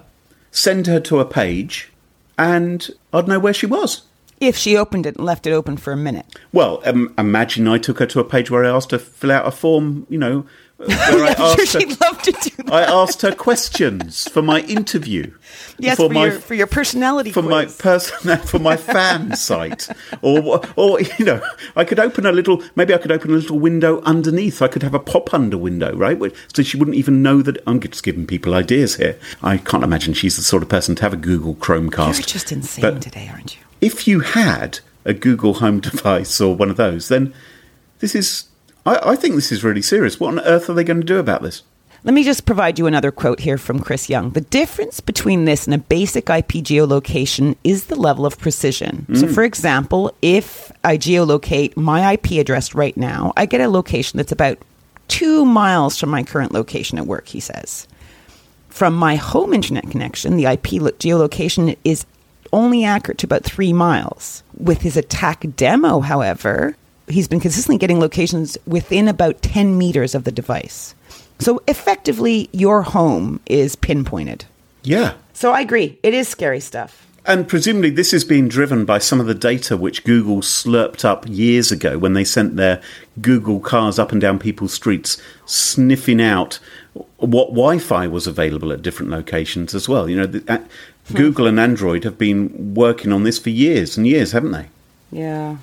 send 0.52 0.88
her 0.88 1.00
to 1.02 1.20
a 1.20 1.26
page, 1.26 1.92
and 2.38 2.90
I'd 3.14 3.28
know 3.28 3.40
where 3.40 3.54
she 3.54 3.66
was. 3.66 4.04
If 4.42 4.58
she 4.58 4.76
opened 4.76 5.06
it 5.06 5.16
and 5.18 5.26
left 5.26 5.46
it 5.46 5.52
open 5.52 5.78
for 5.78 5.94
a 5.94 5.98
minute. 5.98 6.26
Well, 6.52 6.82
um, 6.84 7.14
imagine 7.18 7.68
I 7.68 7.78
took 7.78 8.00
her 8.00 8.08
to 8.08 8.20
a 8.20 8.24
page 8.24 8.50
where 8.50 8.66
I 8.66 8.70
asked 8.70 8.90
her 8.90 8.98
to 8.98 9.04
fill 9.04 9.32
out 9.32 9.48
a 9.48 9.52
form, 9.52 10.08
you 10.10 10.18
know, 10.18 10.46
I 10.90 11.36
I'm 11.36 11.36
sure 11.36 11.46
asked 11.46 11.74
her, 11.74 11.80
she'd 11.80 12.02
love 12.02 12.22
to 12.24 12.32
do 12.32 12.64
that. 12.64 12.74
I 12.74 12.82
asked 12.84 13.22
her 13.22 13.34
questions 13.34 14.28
for 14.30 14.42
my 14.42 14.62
interview. 14.62 15.32
yes, 15.80 15.98
for 15.98 16.08
for, 16.08 16.14
my 16.14 16.26
your, 16.26 16.40
for 16.40 16.54
your 16.54 16.68
personality 16.68 17.32
for 17.32 17.42
my 17.42 17.66
person 17.66 18.38
for 18.46 18.60
my 18.60 18.78
fan 18.78 19.36
site 19.36 19.90
or 20.22 20.62
or 20.76 21.02
you 21.02 21.26
know 21.26 21.42
I 21.76 21.84
could 21.84 22.00
open 22.00 22.26
a 22.26 22.32
little 22.32 22.64
maybe 22.76 22.94
I 22.94 22.98
could 22.98 23.12
open 23.12 23.32
a 23.32 23.36
little 23.36 23.60
window 23.60 24.02
underneath 24.02 24.62
I 24.62 24.68
could 24.68 24.84
have 24.84 24.94
a 24.94 25.00
pop 25.00 25.34
under 25.34 25.58
window 25.58 25.96
right 25.96 26.20
so 26.54 26.64
she 26.64 26.78
wouldn't 26.78 26.98
even 26.98 27.22
know 27.22 27.42
that 27.42 27.58
I'm 27.68 27.80
just 27.80 28.04
giving 28.04 28.26
people 28.28 28.54
ideas 28.54 28.96
here 28.96 29.20
I 29.42 29.58
can't 29.58 29.84
imagine 29.84 30.14
she's 30.14 30.38
the 30.38 30.44
sort 30.44 30.64
of 30.64 30.70
person 30.70 30.96
to 30.96 31.02
have 31.02 31.14
a 31.14 31.18
Google 31.18 31.56
Chromecast 31.56 32.20
You're 32.20 32.26
just 32.26 32.52
insane 32.52 32.82
But 32.82 33.02
today, 33.02 33.30
aren't 33.32 33.56
you? 33.56 33.62
if 33.82 34.08
you 34.08 34.20
had 34.22 34.80
a 35.06 35.14
Google 35.14 35.56
Home 35.56 35.80
device 35.80 36.40
or 36.40 36.56
one 36.56 36.70
of 36.70 36.78
those 36.78 37.08
then 37.08 37.34
this 38.00 38.16
is 38.16 38.46
I, 38.86 39.12
I 39.12 39.16
think 39.16 39.36
this 39.36 39.52
is 39.52 39.64
really 39.64 39.82
serious 39.82 40.20
what 40.20 40.30
on 40.30 40.40
earth 40.42 40.70
are 40.70 40.74
they 40.74 40.84
going 40.84 41.02
to 41.02 41.06
do 41.06 41.20
about 41.20 41.42
this 41.42 41.64
Let 42.04 42.14
me 42.14 42.24
just 42.24 42.46
provide 42.46 42.80
you 42.80 42.88
another 42.88 43.12
quote 43.12 43.42
here 43.42 43.60
from 43.60 43.80
Chris 43.80 44.10
Young. 44.10 44.32
The 44.32 44.42
difference 44.42 45.00
between 45.00 45.46
this 45.46 45.66
and 45.66 45.74
a 45.74 45.78
basic 45.78 46.30
IP 46.30 46.64
geolocation 46.66 47.56
is 47.64 47.86
the 47.86 47.96
level 47.96 48.26
of 48.26 48.40
precision. 48.40 49.06
So, 49.14 49.28
mm. 49.28 49.34
for 49.34 49.44
example, 49.44 50.12
if 50.22 50.72
I 50.84 50.98
geolocate 50.98 51.78
my 51.78 52.14
IP 52.14 52.32
address 52.32 52.74
right 52.74 52.98
now, 52.98 53.34
I 53.38 53.46
get 53.46 53.62
a 53.62 53.70
location 53.70 54.18
that's 54.18 54.32
about 54.32 54.58
two 55.10 55.46
miles 55.46 56.00
from 56.00 56.10
my 56.10 56.24
current 56.24 56.54
location 56.54 56.98
at 56.98 57.06
work, 57.06 57.28
he 57.28 57.40
says. 57.40 57.88
From 58.70 58.96
my 58.96 59.16
home 59.16 59.54
internet 59.54 59.92
connection, 59.92 60.38
the 60.38 60.46
IP 60.46 60.74
lo- 60.74 60.92
geolocation 60.92 61.78
is 61.84 62.06
only 62.54 62.84
accurate 62.84 63.18
to 63.20 63.28
about 63.28 63.44
three 63.44 63.74
miles. 63.74 64.42
With 64.58 64.82
his 64.82 64.98
attack 64.98 65.46
demo, 65.56 66.00
however, 66.00 66.76
he's 67.12 67.28
been 67.28 67.40
consistently 67.40 67.78
getting 67.78 68.00
locations 68.00 68.58
within 68.66 69.08
about 69.08 69.42
10 69.42 69.78
meters 69.78 70.16
of 70.16 70.24
the 70.24 70.32
device. 70.32 70.96
So 71.40 71.62
effectively, 71.68 72.50
your 72.52 72.84
home 72.84 73.40
is 73.46 73.76
pinpointed. 73.76 74.46
Yeah. 74.84 75.14
So 75.34 75.52
I 75.52 75.62
agree. 75.62 75.98
It 76.04 76.14
is 76.14 76.28
scary 76.28 76.60
stuff. 76.60 77.08
And 77.26 77.48
presumably, 77.48 77.92
this 77.92 78.14
is 78.14 78.24
being 78.24 78.48
driven 78.48 78.84
by 78.84 78.98
some 78.98 79.20
of 79.20 79.28
the 79.28 79.36
data 79.36 79.78
which 79.78 80.04
Google 80.04 80.38
slurped 80.38 81.06
up 81.06 81.26
years 81.28 81.72
ago 81.72 82.00
when 82.00 82.14
they 82.14 82.24
sent 82.24 82.56
their 82.56 82.82
Google 83.22 83.60
cars 83.60 84.00
up 84.00 84.12
and 84.12 84.20
down 84.20 84.40
people's 84.40 84.74
streets, 84.74 85.22
sniffing 85.46 86.20
out 86.20 86.60
what 87.18 87.50
Wi 87.50 87.78
Fi 87.78 88.08
was 88.08 88.26
available 88.26 88.72
at 88.72 88.82
different 88.82 89.12
locations 89.12 89.76
as 89.76 89.88
well. 89.88 90.10
You 90.10 90.18
know, 90.18 90.26
the, 90.26 90.52
uh, 90.52 90.64
Google 91.14 91.46
and 91.46 91.60
Android 91.60 92.04
have 92.06 92.18
been 92.18 92.74
working 92.74 93.12
on 93.12 93.24
this 93.24 93.38
for 93.38 93.50
years 93.50 93.98
and 93.98 94.08
years, 94.08 94.32
haven't 94.32 94.52
they? 94.52 94.68
Yeah. 95.12 95.58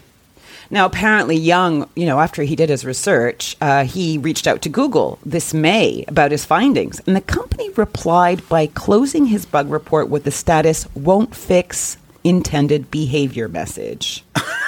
Now, 0.70 0.84
apparently, 0.84 1.36
Young, 1.36 1.88
you 1.94 2.04
know, 2.04 2.20
after 2.20 2.42
he 2.42 2.54
did 2.54 2.68
his 2.68 2.84
research, 2.84 3.56
uh, 3.60 3.84
he 3.84 4.18
reached 4.18 4.46
out 4.46 4.60
to 4.62 4.68
Google 4.68 5.18
this 5.24 5.54
May 5.54 6.04
about 6.08 6.30
his 6.30 6.44
findings, 6.44 7.00
and 7.06 7.16
the 7.16 7.22
company 7.22 7.70
replied 7.70 8.46
by 8.48 8.66
closing 8.66 9.26
his 9.26 9.46
bug 9.46 9.70
report 9.70 10.10
with 10.10 10.24
the 10.24 10.30
status 10.30 10.86
"won't 10.94 11.34
fix 11.34 11.96
intended 12.22 12.90
behavior" 12.90 13.48
message. 13.48 14.24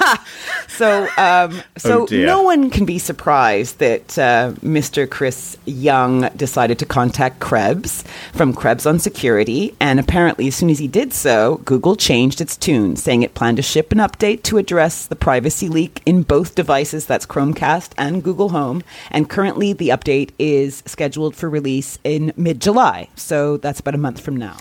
so, 0.68 1.08
um, 1.16 1.62
so 1.76 2.02
Oh, 2.02 2.06
no 2.10 2.42
one 2.42 2.70
can 2.70 2.84
be 2.84 2.98
surprised 2.98 3.78
that 3.78 4.18
uh, 4.18 4.52
Mr. 4.62 5.08
Chris 5.08 5.56
Young 5.64 6.28
decided 6.36 6.78
to 6.78 6.86
contact 6.86 7.40
Krebs 7.40 8.04
from 8.32 8.52
Krebs 8.52 8.86
on 8.86 8.98
Security, 8.98 9.74
and 9.80 9.98
apparently, 9.98 10.48
as 10.48 10.56
soon 10.56 10.70
as 10.70 10.78
he 10.78 10.88
did 10.88 11.12
so, 11.12 11.60
Google 11.64 11.96
changed 11.96 12.40
its 12.40 12.56
tune, 12.56 12.96
saying 12.96 13.22
it 13.22 13.34
planned 13.34 13.56
to 13.56 13.62
ship 13.62 13.92
an 13.92 13.98
update 13.98 14.42
to 14.44 14.58
address 14.58 15.06
the 15.06 15.16
privacy 15.16 15.68
leak 15.68 16.02
in 16.06 16.22
both 16.22 16.54
devices. 16.54 17.06
That's 17.06 17.26
Chromecast 17.26 17.92
and 17.96 18.22
Google 18.22 18.50
Home, 18.50 18.82
and 19.10 19.30
currently 19.30 19.72
the 19.72 19.88
update 19.88 20.30
is 20.38 20.82
scheduled 20.86 21.34
for 21.34 21.48
release 21.48 21.98
in 22.04 22.32
mid-July. 22.36 23.08
So 23.14 23.56
that's 23.56 23.80
about 23.80 23.94
a 23.94 23.98
month 23.98 24.20
from 24.20 24.36
now. 24.36 24.56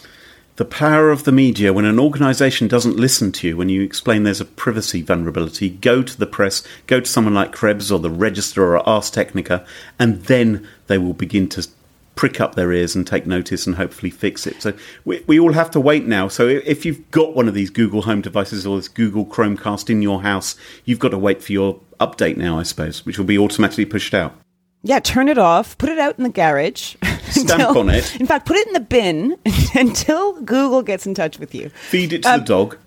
The 0.58 0.64
power 0.64 1.12
of 1.12 1.26
the 1.26 1.34
media 1.34 1.74
when 1.74 1.84
an 1.84 2.00
organization 2.00 2.70
doesn't 2.70 2.96
listen 2.96 3.34
to 3.34 3.48
you 3.48 3.58
when 3.58 3.68
you 3.68 3.82
explain 3.82 4.24
there's 4.24 4.40
a 4.40 4.46
privacy 4.46 5.02
vulnerability, 5.02 5.70
go 5.70 6.02
to 6.02 6.18
the 6.18 6.26
press, 6.26 6.64
go 6.88 7.02
to 7.02 7.06
someone 7.06 7.34
like 7.34 7.52
Krebs 7.52 7.92
or 7.92 8.00
the 8.00 8.10
Register 8.10 8.64
or 8.64 8.88
Ars 8.88 9.10
Technica, 9.10 9.66
and 10.00 10.24
then 10.24 10.66
they 10.88 10.98
will 10.98 11.14
begin 11.14 11.50
to 11.50 11.68
prick 12.16 12.40
up 12.40 12.56
their 12.56 12.72
ears 12.72 12.96
and 12.96 13.06
take 13.06 13.26
notice 13.26 13.68
and 13.68 13.76
hopefully 13.76 14.10
fix 14.10 14.48
it. 14.48 14.62
So 14.62 14.72
we, 15.04 15.22
we 15.28 15.38
all 15.38 15.52
have 15.52 15.72
to 15.72 15.80
wait 15.82 16.06
now. 16.06 16.30
So 16.30 16.48
if 16.48 16.86
you've 16.86 17.12
got 17.12 17.36
one 17.36 17.50
of 17.50 17.54
these 17.54 17.70
Google 17.70 18.04
Home 18.04 18.22
devices 18.22 18.66
or 18.66 18.78
this 18.78 18.88
Google 18.88 19.26
Chromecast 19.26 19.90
in 19.90 20.02
your 20.02 20.22
house, 20.22 20.56
you've 20.86 21.00
got 21.00 21.10
to 21.10 21.18
wait 21.18 21.44
for 21.44 21.52
your 21.52 21.82
update 22.00 22.38
now, 22.38 22.58
I 22.58 22.64
suppose, 22.64 23.06
which 23.06 23.18
will 23.18 23.26
be 23.26 23.38
automatically 23.38 23.84
pushed 23.84 24.14
out. 24.14 24.34
Yeah, 24.88 25.00
turn 25.00 25.30
it 25.30 25.40
off, 25.40 25.78
put 25.80 25.90
it 25.90 25.98
out 25.98 26.18
in 26.20 26.24
the 26.24 26.30
garage. 26.30 26.96
Stamp 27.30 27.76
on 27.76 27.90
it. 27.90 28.16
In 28.20 28.28
fact, 28.28 28.46
put 28.46 28.56
it 28.56 28.68
in 28.68 28.74
the 28.74 28.80
bin 28.80 29.36
until 29.76 30.34
Google 30.42 30.84
gets 30.84 31.08
in 31.08 31.16
touch 31.16 31.40
with 31.40 31.56
you. 31.56 31.70
Feed 31.70 32.14
it 32.14 32.22
to 32.24 32.30
Um, 32.34 32.40
the 32.42 32.46
dog. 32.46 32.78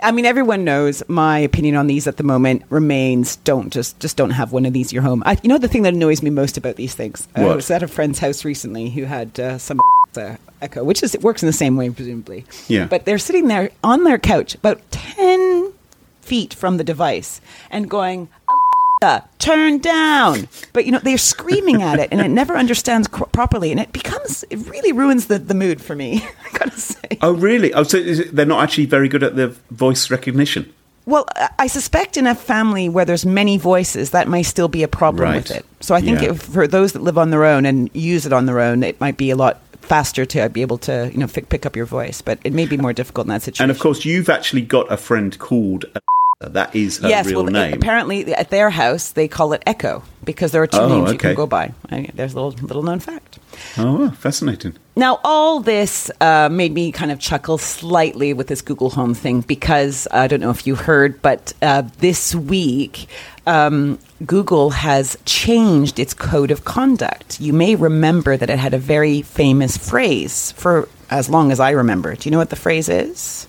I 0.00 0.12
mean, 0.12 0.24
everyone 0.24 0.62
knows 0.62 1.02
my 1.08 1.40
opinion 1.40 1.74
on 1.74 1.88
these 1.88 2.06
at 2.06 2.16
the 2.16 2.22
moment 2.22 2.62
remains 2.70 3.34
don't 3.36 3.72
just 3.72 3.98
just 3.98 4.16
don't 4.16 4.30
have 4.30 4.52
one 4.52 4.64
of 4.66 4.72
these 4.72 4.92
in 4.92 4.94
your 4.94 5.02
home. 5.02 5.24
I, 5.26 5.36
you 5.42 5.48
know 5.48 5.58
the 5.58 5.66
thing 5.66 5.82
that 5.82 5.94
annoys 5.94 6.22
me 6.22 6.30
most 6.30 6.56
about 6.56 6.76
these 6.76 6.94
things. 6.94 7.26
I 7.34 7.44
was 7.46 7.68
at 7.72 7.82
a 7.82 7.88
friend's 7.88 8.20
house 8.20 8.44
recently 8.44 8.90
who 8.90 9.02
had 9.06 9.40
uh, 9.40 9.58
some 9.58 9.80
uh, 10.16 10.36
Echo, 10.62 10.84
which 10.84 11.02
is 11.02 11.16
it 11.16 11.22
works 11.22 11.42
in 11.42 11.48
the 11.48 11.52
same 11.52 11.76
way 11.76 11.90
presumably. 11.90 12.44
Yeah. 12.68 12.86
But 12.86 13.04
they're 13.06 13.18
sitting 13.18 13.48
there 13.48 13.70
on 13.82 14.04
their 14.04 14.18
couch, 14.18 14.54
about 14.54 14.80
ten 14.92 15.72
feet 16.22 16.54
from 16.54 16.76
the 16.76 16.84
device, 16.84 17.40
and 17.70 17.90
going. 17.90 18.28
"Alexa, 18.48 18.57
Uh, 19.00 19.20
turn 19.38 19.78
down, 19.78 20.48
but 20.72 20.84
you 20.84 20.90
know 20.90 20.98
they're 20.98 21.16
screaming 21.18 21.82
at 21.82 22.00
it, 22.00 22.08
and 22.10 22.20
it 22.20 22.28
never 22.30 22.56
understands 22.56 23.06
cr- 23.06 23.24
properly, 23.26 23.70
and 23.70 23.78
it 23.78 23.92
becomes 23.92 24.44
it 24.50 24.56
really 24.68 24.90
ruins 24.92 25.26
the, 25.26 25.38
the 25.38 25.54
mood 25.54 25.80
for 25.80 25.94
me. 25.94 26.20
I 26.54 26.58
gotta 26.58 26.72
say. 26.78 27.18
Oh, 27.22 27.32
really? 27.32 27.72
Oh, 27.74 27.84
so 27.84 27.96
is 27.96 28.18
it, 28.18 28.34
they're 28.34 28.44
not 28.44 28.62
actually 28.62 28.86
very 28.86 29.08
good 29.08 29.22
at 29.22 29.36
the 29.36 29.48
voice 29.70 30.10
recognition. 30.10 30.72
Well, 31.06 31.26
I- 31.58 31.68
suspect 31.68 32.16
in 32.16 32.26
a 32.26 32.34
family 32.34 32.88
where 32.88 33.04
there's 33.04 33.24
many 33.24 33.56
voices, 33.56 34.10
that 34.10 34.26
may 34.28 34.42
still 34.42 34.68
be 34.68 34.82
a 34.82 34.88
problem 34.88 35.32
with 35.34 35.50
it. 35.50 35.64
So 35.80 35.94
I 35.94 36.00
think 36.00 36.20
Yeah. 36.20 36.30
if, 36.32 36.42
for 36.42 36.66
those 36.66 36.92
that 36.92 37.02
live 37.02 37.16
on 37.16 37.30
their 37.30 37.44
own 37.44 37.64
and 37.66 37.88
use 37.94 38.26
it 38.26 38.32
on 38.32 38.46
their 38.46 38.60
own, 38.60 38.82
it 38.82 39.00
might 39.00 39.16
be 39.16 39.30
a 39.30 39.36
lot 39.36 39.60
faster 39.80 40.26
to 40.26 40.48
be 40.50 40.60
able 40.60 40.76
to, 40.78 41.08
you 41.12 41.18
know, 41.18 41.26
pick 41.28 41.64
up 41.64 41.76
your 41.76 41.86
voice. 41.86 42.20
But 42.20 42.40
it 42.44 42.52
may 42.52 42.66
be 42.66 42.76
more 42.76 42.92
difficult 42.92 43.26
in 43.26 43.30
that 43.30 43.42
situation. 43.42 43.62
And 43.64 43.70
of 43.70 43.78
course, 43.78 44.04
you've 44.04 44.28
actually 44.28 44.62
got 44.62 44.90
a 44.92 44.96
friend 44.98 45.38
called. 45.38 45.84
Alexa. 45.84 46.00
That 46.40 46.76
is 46.76 46.98
her 46.98 47.08
yes, 47.08 47.26
real 47.26 47.42
well, 47.42 47.50
name. 47.52 47.74
apparently 47.74 48.32
at 48.32 48.50
their 48.50 48.70
house 48.70 49.10
they 49.10 49.26
call 49.26 49.52
it 49.54 49.62
Echo 49.66 50.04
because 50.22 50.52
there 50.52 50.62
are 50.62 50.68
two 50.68 50.78
Oh, 50.78 50.88
names 50.88 51.10
you 51.10 51.18
can 51.18 51.34
go 51.34 51.48
by. 51.48 51.74
I, 51.90 52.10
there's 52.14 52.32
a 52.32 52.40
little 52.40 52.52
little 52.64 52.84
known 52.84 53.00
fact. 53.00 53.40
Oh, 53.76 53.98
wow, 54.04 54.10
fascinating. 54.10 54.76
Now, 54.94 55.18
all 55.24 55.58
this 55.58 56.12
uh, 56.20 56.48
made 56.48 56.72
me 56.72 56.92
kind 56.92 57.10
of 57.10 57.18
chuckle 57.18 57.58
slightly 57.58 58.34
with 58.34 58.46
this 58.46 58.62
Google 58.62 58.90
Home 58.90 59.14
thing 59.14 59.40
because 59.40 60.06
I 60.12 60.28
don't 60.28 60.38
know 60.38 60.50
if 60.50 60.64
you 60.64 60.76
heard, 60.76 61.20
but 61.22 61.54
uh, 61.60 61.82
this 61.98 62.36
week 62.36 63.08
um, 63.48 63.98
Google 64.24 64.70
has 64.70 65.18
changed 65.24 65.98
its 65.98 66.14
code 66.14 66.52
of 66.52 66.64
conduct. 66.64 67.40
You 67.40 67.52
may 67.52 67.74
remember 67.74 68.36
that 68.36 68.48
it 68.48 68.60
had 68.60 68.74
a 68.74 68.78
very 68.78 69.22
famous 69.22 69.76
phrase 69.76 70.52
for 70.52 70.88
as 71.10 71.28
long 71.28 71.50
as 71.50 71.58
I 71.58 71.70
remember. 71.70 72.14
Do 72.14 72.28
you 72.28 72.30
know 72.30 72.38
what 72.38 72.50
the 72.50 72.56
phrase 72.56 72.88
is? 72.88 73.48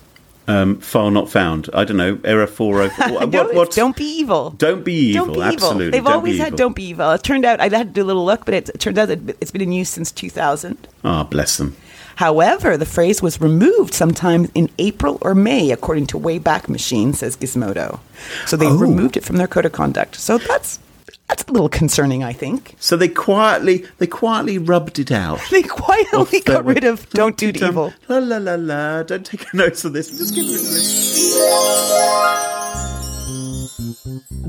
Um, 0.49 0.79
file 0.79 1.11
not 1.11 1.29
found. 1.29 1.69
I 1.73 1.83
don't 1.83 1.97
know. 1.97 2.19
Error 2.23 2.47
four 2.47 2.81
oh. 2.81 2.89
What? 3.09 3.29
No, 3.29 3.43
what? 3.49 3.71
Don't 3.71 3.95
be 3.95 4.05
evil. 4.05 4.49
Don't 4.51 4.83
be 4.83 4.93
evil. 5.11 5.25
Don't 5.27 5.35
be 5.35 5.41
Absolutely. 5.43 5.85
evil. 5.85 5.91
They've 5.91 6.03
Don't 6.03 6.13
always 6.13 6.37
had 6.39 6.47
evil. 6.47 6.57
"Don't 6.57 6.75
be 6.75 6.83
evil." 6.85 7.11
It 7.11 7.23
turned 7.23 7.45
out 7.45 7.59
I 7.61 7.69
had 7.69 7.87
to 7.89 7.93
do 7.93 8.03
a 8.03 8.07
little 8.07 8.25
look, 8.25 8.45
but 8.45 8.53
it, 8.55 8.69
it 8.69 8.79
turned 8.79 8.97
out 8.97 9.09
that 9.09 9.37
it's 9.41 9.51
been 9.51 9.61
in 9.61 9.71
use 9.71 9.89
since 9.89 10.11
2000. 10.11 10.87
Ah, 11.03 11.23
bless 11.23 11.57
them. 11.57 11.75
However, 12.15 12.75
the 12.77 12.85
phrase 12.85 13.21
was 13.21 13.39
removed 13.39 13.93
sometime 13.93 14.49
in 14.55 14.69
April 14.79 15.19
or 15.21 15.33
May, 15.35 15.71
according 15.71 16.07
to 16.07 16.19
Wayback 16.19 16.67
Machine, 16.67 17.13
says 17.13 17.37
Gizmodo. 17.37 17.99
So 18.45 18.57
they 18.57 18.65
Oh. 18.67 18.75
removed 18.77 19.15
it 19.17 19.23
from 19.23 19.37
their 19.37 19.47
code 19.47 19.65
of 19.65 19.71
conduct. 19.71 20.15
So 20.19 20.37
that's 20.37 20.79
that's 21.29 21.43
a 21.43 21.51
little 21.51 21.69
concerning, 21.69 22.23
I 22.23 22.33
think. 22.33 22.75
So 22.79 22.97
they 22.97 23.07
quietly, 23.07 23.85
they 23.99 24.07
quietly 24.07 24.57
rubbed 24.57 24.99
it 24.99 25.11
out. 25.11 25.39
They 25.51 25.63
quietly 25.63 26.41
got 26.41 26.65
rid 26.65 26.83
of 26.83 27.09
"Don't 27.11 27.37
do 27.37 27.49
evil." 27.49 27.93
La 28.07 28.17
la 28.17 28.37
la 28.37 28.55
la. 28.55 29.03
Don't 29.03 29.25
take 29.25 29.45
a 29.53 29.55
notice 29.55 29.85
of 29.85 29.93
this. 29.93 30.09
Just 30.09 30.35
get 30.35 30.41
rid 30.41 30.55
of 30.55 30.61
this. 30.61 32.58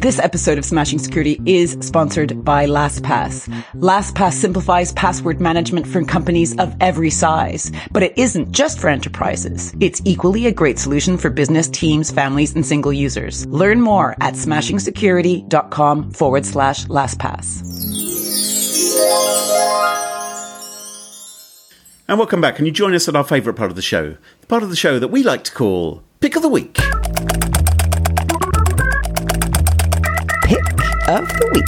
This 0.01 0.19
episode 0.19 0.57
of 0.57 0.65
Smashing 0.65 0.99
Security 0.99 1.39
is 1.45 1.77
sponsored 1.83 2.43
by 2.43 2.65
LastPass. 2.65 3.47
LastPass 3.75 4.33
simplifies 4.33 4.95
password 4.95 5.43
management 5.43 5.87
for 5.87 6.03
companies 6.03 6.57
of 6.57 6.75
every 6.81 7.11
size, 7.11 7.71
but 7.93 8.03
it 8.03 8.17
isn't 8.17 8.51
just 8.51 8.79
for 8.79 8.89
enterprises. 8.89 9.75
It's 9.79 10.01
equally 10.07 10.47
a 10.47 10.53
great 10.53 10.79
solution 10.79 11.19
for 11.19 11.29
business 11.29 11.69
teams, 11.69 12.11
families, 12.11 12.55
and 12.55 12.65
single 12.65 12.95
users. 12.95 13.45
Learn 13.49 13.83
more 13.83 14.17
at 14.23 14.37
smashingsecurity.com 14.37 16.13
forward 16.13 16.47
slash 16.47 16.87
LastPass. 16.87 17.61
And 22.09 22.19
welcome 22.19 22.41
back. 22.41 22.57
Can 22.57 22.65
you 22.65 22.73
join 22.73 22.95
us 22.95 23.07
at 23.07 23.17
our 23.17 23.25
favourite 23.25 23.59
part 23.59 23.69
of 23.69 23.77
the 23.77 23.83
show? 23.83 24.17
The 24.41 24.47
part 24.47 24.63
of 24.63 24.71
the 24.71 24.77
show 24.77 24.99
that 24.99 25.09
we 25.09 25.23
like 25.23 25.45
to 25.45 25.53
call 25.53 26.03
Pick 26.21 26.37
of 26.37 26.43
the 26.43 26.49
Week. 26.49 26.79
Of 31.11 31.29
the 31.29 31.51
week. 31.55 31.67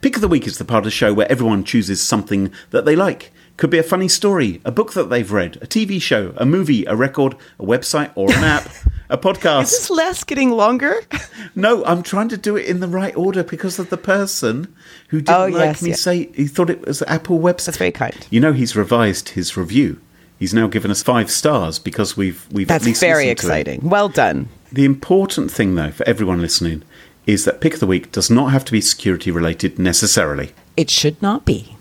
Pick 0.00 0.16
of 0.16 0.20
the 0.22 0.28
Week 0.28 0.46
is 0.46 0.58
the 0.58 0.64
part 0.64 0.78
of 0.78 0.84
the 0.84 0.90
show 0.90 1.12
where 1.14 1.30
everyone 1.30 1.62
chooses 1.64 2.00
something 2.02 2.52
that 2.70 2.84
they 2.84 2.96
like. 2.96 3.32
Could 3.56 3.70
be 3.70 3.78
a 3.78 3.82
funny 3.84 4.08
story, 4.08 4.60
a 4.64 4.72
book 4.72 4.94
that 4.94 5.10
they've 5.10 5.30
read, 5.30 5.56
a 5.62 5.66
TV 5.66 6.00
show, 6.02 6.32
a 6.36 6.44
movie, 6.46 6.84
a 6.86 6.96
record, 6.96 7.36
a 7.60 7.64
website, 7.64 8.10
or 8.16 8.28
an 8.32 8.42
app, 8.42 8.68
a 9.08 9.16
podcast. 9.18 9.64
Is 9.64 9.70
this 9.70 9.90
less 9.90 10.24
getting 10.24 10.50
longer? 10.50 10.94
No, 11.54 11.84
I'm 11.84 12.02
trying 12.02 12.28
to 12.28 12.36
do 12.38 12.56
it 12.56 12.64
in 12.66 12.80
the 12.80 12.88
right 12.88 13.14
order 13.16 13.42
because 13.44 13.78
of 13.78 13.90
the 13.90 13.96
person 13.98 14.74
who 15.08 15.20
didn't 15.20 15.36
Oh, 15.36 15.46
like 15.48 15.66
yes, 15.66 15.82
me 15.82 15.90
yeah. 15.90 15.96
say 15.96 16.30
he 16.34 16.46
thought 16.46 16.70
it 16.70 16.86
was 16.86 17.02
Apple 17.02 17.40
website. 17.40 17.66
That's 17.66 17.76
very 17.78 17.90
kind. 17.92 18.26
You 18.30 18.40
know, 18.40 18.52
he's 18.54 18.74
revised 18.74 19.30
his 19.30 19.54
review. 19.56 20.00
He's 20.38 20.54
now 20.54 20.66
given 20.68 20.90
us 20.90 21.02
five 21.02 21.30
stars 21.30 21.78
because 21.78 22.16
we've 22.16 22.46
we've 22.50 22.70
at 22.70 22.74
That's 22.74 22.86
least 22.86 23.00
very 23.00 23.26
listened 23.26 23.38
to 23.40 23.46
it. 23.54 23.60
exciting. 23.60 23.88
Well 23.90 24.08
done. 24.08 24.48
The 24.70 24.84
important 24.86 25.50
thing, 25.50 25.74
though, 25.74 25.90
for 25.90 26.08
everyone 26.08 26.40
listening, 26.40 26.84
is 27.26 27.44
that 27.44 27.60
pick 27.60 27.74
of 27.74 27.80
the 27.80 27.86
week 27.86 28.10
does 28.12 28.30
not 28.30 28.52
have 28.52 28.64
to 28.64 28.72
be 28.72 28.80
security 28.80 29.30
related 29.30 29.78
necessarily. 29.78 30.52
It 30.76 30.90
should 30.90 31.20
not 31.22 31.44
be. 31.44 31.76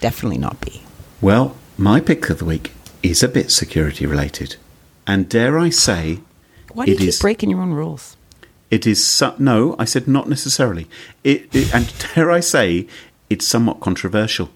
definitely 0.00 0.38
not 0.38 0.60
be. 0.60 0.82
Well, 1.20 1.56
my 1.78 2.00
pick 2.00 2.28
of 2.30 2.38
the 2.38 2.44
week 2.44 2.72
is 3.02 3.22
a 3.22 3.28
bit 3.28 3.50
security 3.50 4.06
related. 4.06 4.56
And 5.06 5.28
dare 5.28 5.58
I 5.58 5.70
say, 5.70 6.20
Why 6.72 6.84
do 6.86 6.90
you 6.92 6.96
It 6.96 7.00
keep 7.00 7.08
is- 7.08 7.20
breaking 7.20 7.50
your 7.50 7.60
own 7.60 7.72
rules? 7.72 8.16
it 8.70 8.86
is. 8.86 9.06
Su- 9.06 9.34
no, 9.38 9.76
I 9.78 9.84
said 9.84 10.08
not 10.08 10.28
necessarily. 10.28 10.88
It, 11.22 11.54
it, 11.54 11.72
and 11.74 11.92
dare 12.14 12.30
I 12.30 12.40
say, 12.40 12.86
it's 13.30 13.46
somewhat 13.46 13.80
controversial. 13.80 14.50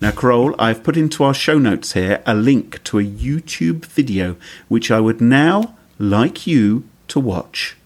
Now, 0.00 0.10
Carol, 0.12 0.54
I've 0.58 0.82
put 0.82 0.96
into 0.96 1.22
our 1.24 1.34
show 1.34 1.58
notes 1.58 1.92
here 1.92 2.22
a 2.26 2.34
link 2.34 2.82
to 2.84 2.98
a 2.98 3.04
YouTube 3.04 3.84
video 3.84 4.36
which 4.68 4.90
I 4.90 4.98
would 5.00 5.20
now 5.20 5.76
like 5.98 6.46
you 6.46 6.84
to 7.08 7.20
watch. 7.20 7.76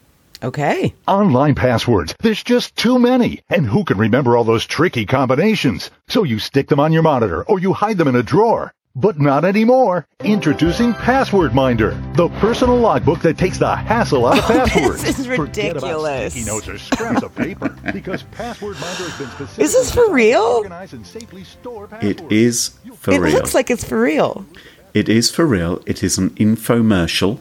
Okay. 0.45 0.95
Online 1.09 1.55
passwords. 1.55 2.15
There's 2.21 2.43
just 2.43 2.77
too 2.77 2.99
many. 2.99 3.41
And 3.49 3.65
who 3.67 3.83
can 3.85 3.97
remember 3.97 4.37
all 4.37 4.45
those 4.45 4.67
tricky 4.67 5.07
combinations? 5.07 5.91
So 6.09 6.23
you 6.23 6.39
stick 6.39 6.69
them 6.69 6.79
on 6.81 6.93
your 6.93 7.03
monitor 7.03 7.45
or 7.45 7.59
you 7.59 7.73
hide 7.73 7.97
them 7.97 8.09
in 8.09 8.15
a 8.17 8.23
drawer. 8.23 8.75
But 8.95 9.19
not 9.19 9.45
anymore. 9.47 10.07
Introducing 10.23 10.93
Password 10.93 11.55
Minder, 11.55 11.99
the 12.15 12.29
personal 12.41 12.77
logbook 12.77 13.21
that 13.23 13.39
takes 13.39 13.57
the 13.59 13.75
hassle 13.75 14.27
out 14.27 14.39
of 14.39 14.45
passwords. 14.69 15.03
this 15.03 15.19
is 15.19 15.27
Forget 15.27 15.79
about 15.79 15.83
ridiculous. 15.89 16.33
sticky 16.35 16.47
notes 16.47 16.69
or 16.69 16.79
scraps 16.79 17.23
of 17.23 17.35
paper 17.35 17.71
because 17.93 18.23
Password 18.25 18.75
Minder 18.75 19.05
has 19.09 19.19
been 19.19 19.29
specifically 19.31 19.65
Is 19.65 19.73
this 19.73 19.91
for 19.91 19.95
designed 20.03 20.09
to 20.11 20.15
real? 20.15 20.41
organize 20.43 20.93
and 20.93 21.07
safely 21.07 21.43
store 21.45 21.85
It 21.87 21.91
passwords. 22.19 22.33
is 22.33 22.69
for 22.99 23.13
it 23.13 23.19
real. 23.21 23.33
looks 23.33 23.55
like 23.55 23.71
it's 23.71 23.83
for 23.83 23.99
real. 24.01 24.45
It 24.93 25.09
is 25.09 25.31
for 25.31 25.47
real. 25.47 25.83
It 25.87 26.03
is 26.05 26.19
an 26.19 26.31
infomercial 26.31 27.41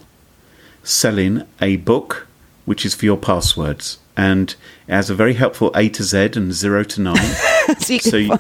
selling 0.84 1.44
a 1.62 1.76
book 1.78 2.28
which 2.66 2.86
is 2.86 2.96
for 2.96 3.06
your 3.06 3.18
passwords. 3.18 4.00
And 4.16 4.56
it 4.88 4.94
has 4.94 5.10
a 5.10 5.16
very 5.16 5.34
helpful 5.34 5.72
A 5.76 5.90
to 5.90 6.04
Z 6.04 6.32
and 6.36 6.54
0 6.54 6.84
to 6.84 7.02
9. 7.02 7.16
so 7.80 7.94
you 7.94 8.00
can 8.00 8.12
so 8.12 8.18
you, 8.18 8.38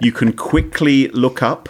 you 0.00 0.12
can 0.12 0.32
quickly 0.32 1.08
look 1.08 1.42
up 1.42 1.68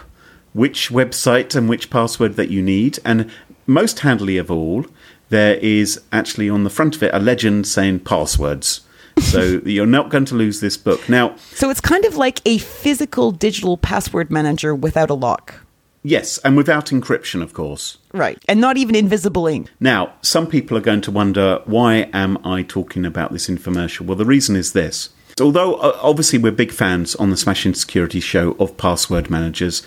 which 0.53 0.89
website 0.89 1.55
and 1.55 1.69
which 1.69 1.89
password 1.89 2.35
that 2.35 2.49
you 2.49 2.61
need. 2.61 2.99
And 3.03 3.29
most 3.65 3.99
handily 3.99 4.37
of 4.37 4.51
all, 4.51 4.85
there 5.29 5.55
is 5.55 6.01
actually 6.11 6.49
on 6.49 6.63
the 6.63 6.69
front 6.69 6.95
of 6.95 7.03
it 7.03 7.13
a 7.13 7.19
legend 7.19 7.67
saying 7.67 8.01
passwords. 8.01 8.81
So 9.19 9.59
you're 9.65 9.85
not 9.85 10.09
going 10.09 10.23
to 10.25 10.35
lose 10.35 10.61
this 10.61 10.77
book. 10.77 11.09
Now, 11.09 11.35
So 11.51 11.69
it's 11.69 11.81
kind 11.81 12.05
of 12.05 12.15
like 12.15 12.41
a 12.45 12.57
physical 12.59 13.31
digital 13.31 13.77
password 13.77 14.31
manager 14.31 14.73
without 14.73 15.09
a 15.09 15.13
lock. 15.13 15.55
Yes, 16.03 16.37
and 16.39 16.55
without 16.57 16.87
encryption, 16.87 17.41
of 17.41 17.53
course. 17.53 17.97
Right. 18.13 18.41
And 18.47 18.59
not 18.59 18.77
even 18.77 18.95
invisible 18.95 19.47
ink. 19.47 19.69
Now, 19.79 20.13
some 20.21 20.47
people 20.47 20.77
are 20.77 20.81
going 20.81 21.01
to 21.01 21.11
wonder 21.11 21.61
why 21.65 22.09
am 22.13 22.37
I 22.45 22.63
talking 22.63 23.05
about 23.05 23.31
this 23.31 23.47
infomercial? 23.47 24.01
Well, 24.01 24.17
the 24.17 24.25
reason 24.25 24.55
is 24.55 24.73
this. 24.73 25.09
Although 25.39 25.75
uh, 25.75 25.97
obviously 26.01 26.39
we're 26.39 26.51
big 26.51 26.71
fans 26.71 27.15
on 27.15 27.29
the 27.29 27.37
Smashing 27.37 27.73
Security 27.73 28.19
show 28.19 28.57
of 28.59 28.77
password 28.77 29.29
managers, 29.29 29.83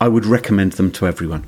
I 0.00 0.08
would 0.08 0.24
recommend 0.24 0.72
them 0.72 0.90
to 0.92 1.06
everyone. 1.06 1.44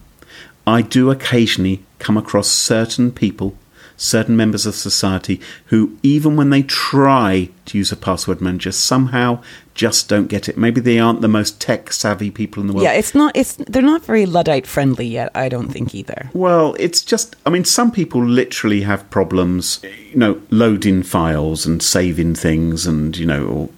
I 0.67 0.83
do 0.83 1.11
occasionally 1.11 1.83
come 1.99 2.17
across 2.17 2.49
certain 2.49 3.11
people, 3.13 3.57
certain 4.01 4.35
members 4.35 4.65
of 4.65 4.75
society 4.75 5.39
who 5.67 5.99
even 6.03 6.35
when 6.35 6.49
they 6.49 6.63
try 6.63 7.51
to 7.67 7.77
use 7.77 7.93
a 7.93 7.97
password 7.97 8.41
manager 8.41 8.73
somehow 8.73 9.43
just 9.75 10.09
don't 10.09 10.27
get 10.27 10.49
it. 10.49 10.57
Maybe 10.57 10.81
they 10.81 10.99
aren't 10.99 11.21
the 11.21 11.29
most 11.29 11.61
tech 11.61 11.93
savvy 11.93 12.31
people 12.31 12.63
in 12.63 12.67
the 12.67 12.73
world. 12.73 12.85
Yeah, 12.85 12.93
it's 12.93 13.15
not 13.15 13.37
it's 13.37 13.57
they're 13.57 13.83
not 13.83 14.03
very 14.03 14.25
Luddite 14.25 14.67
friendly 14.67 15.07
yet, 15.07 15.31
I 15.35 15.51
don't 15.51 15.69
think 15.69 15.95
either. 15.95 16.31
Well, 16.33 16.75
it's 16.79 17.03
just, 17.03 17.37
I 17.45 17.51
mean, 17.51 17.65
some 17.65 17.93
people 17.93 18.25
literally 18.25 18.81
have 18.83 19.09
problems, 19.11 19.81
you 20.11 20.17
know, 20.17 20.41
loading 20.51 21.03
files 21.03 21.67
and 21.67 21.83
saving 21.83 22.37
things 22.37 22.87
and, 22.87 23.17
you 23.17 23.27
know, 23.27 23.47
or 23.47 23.69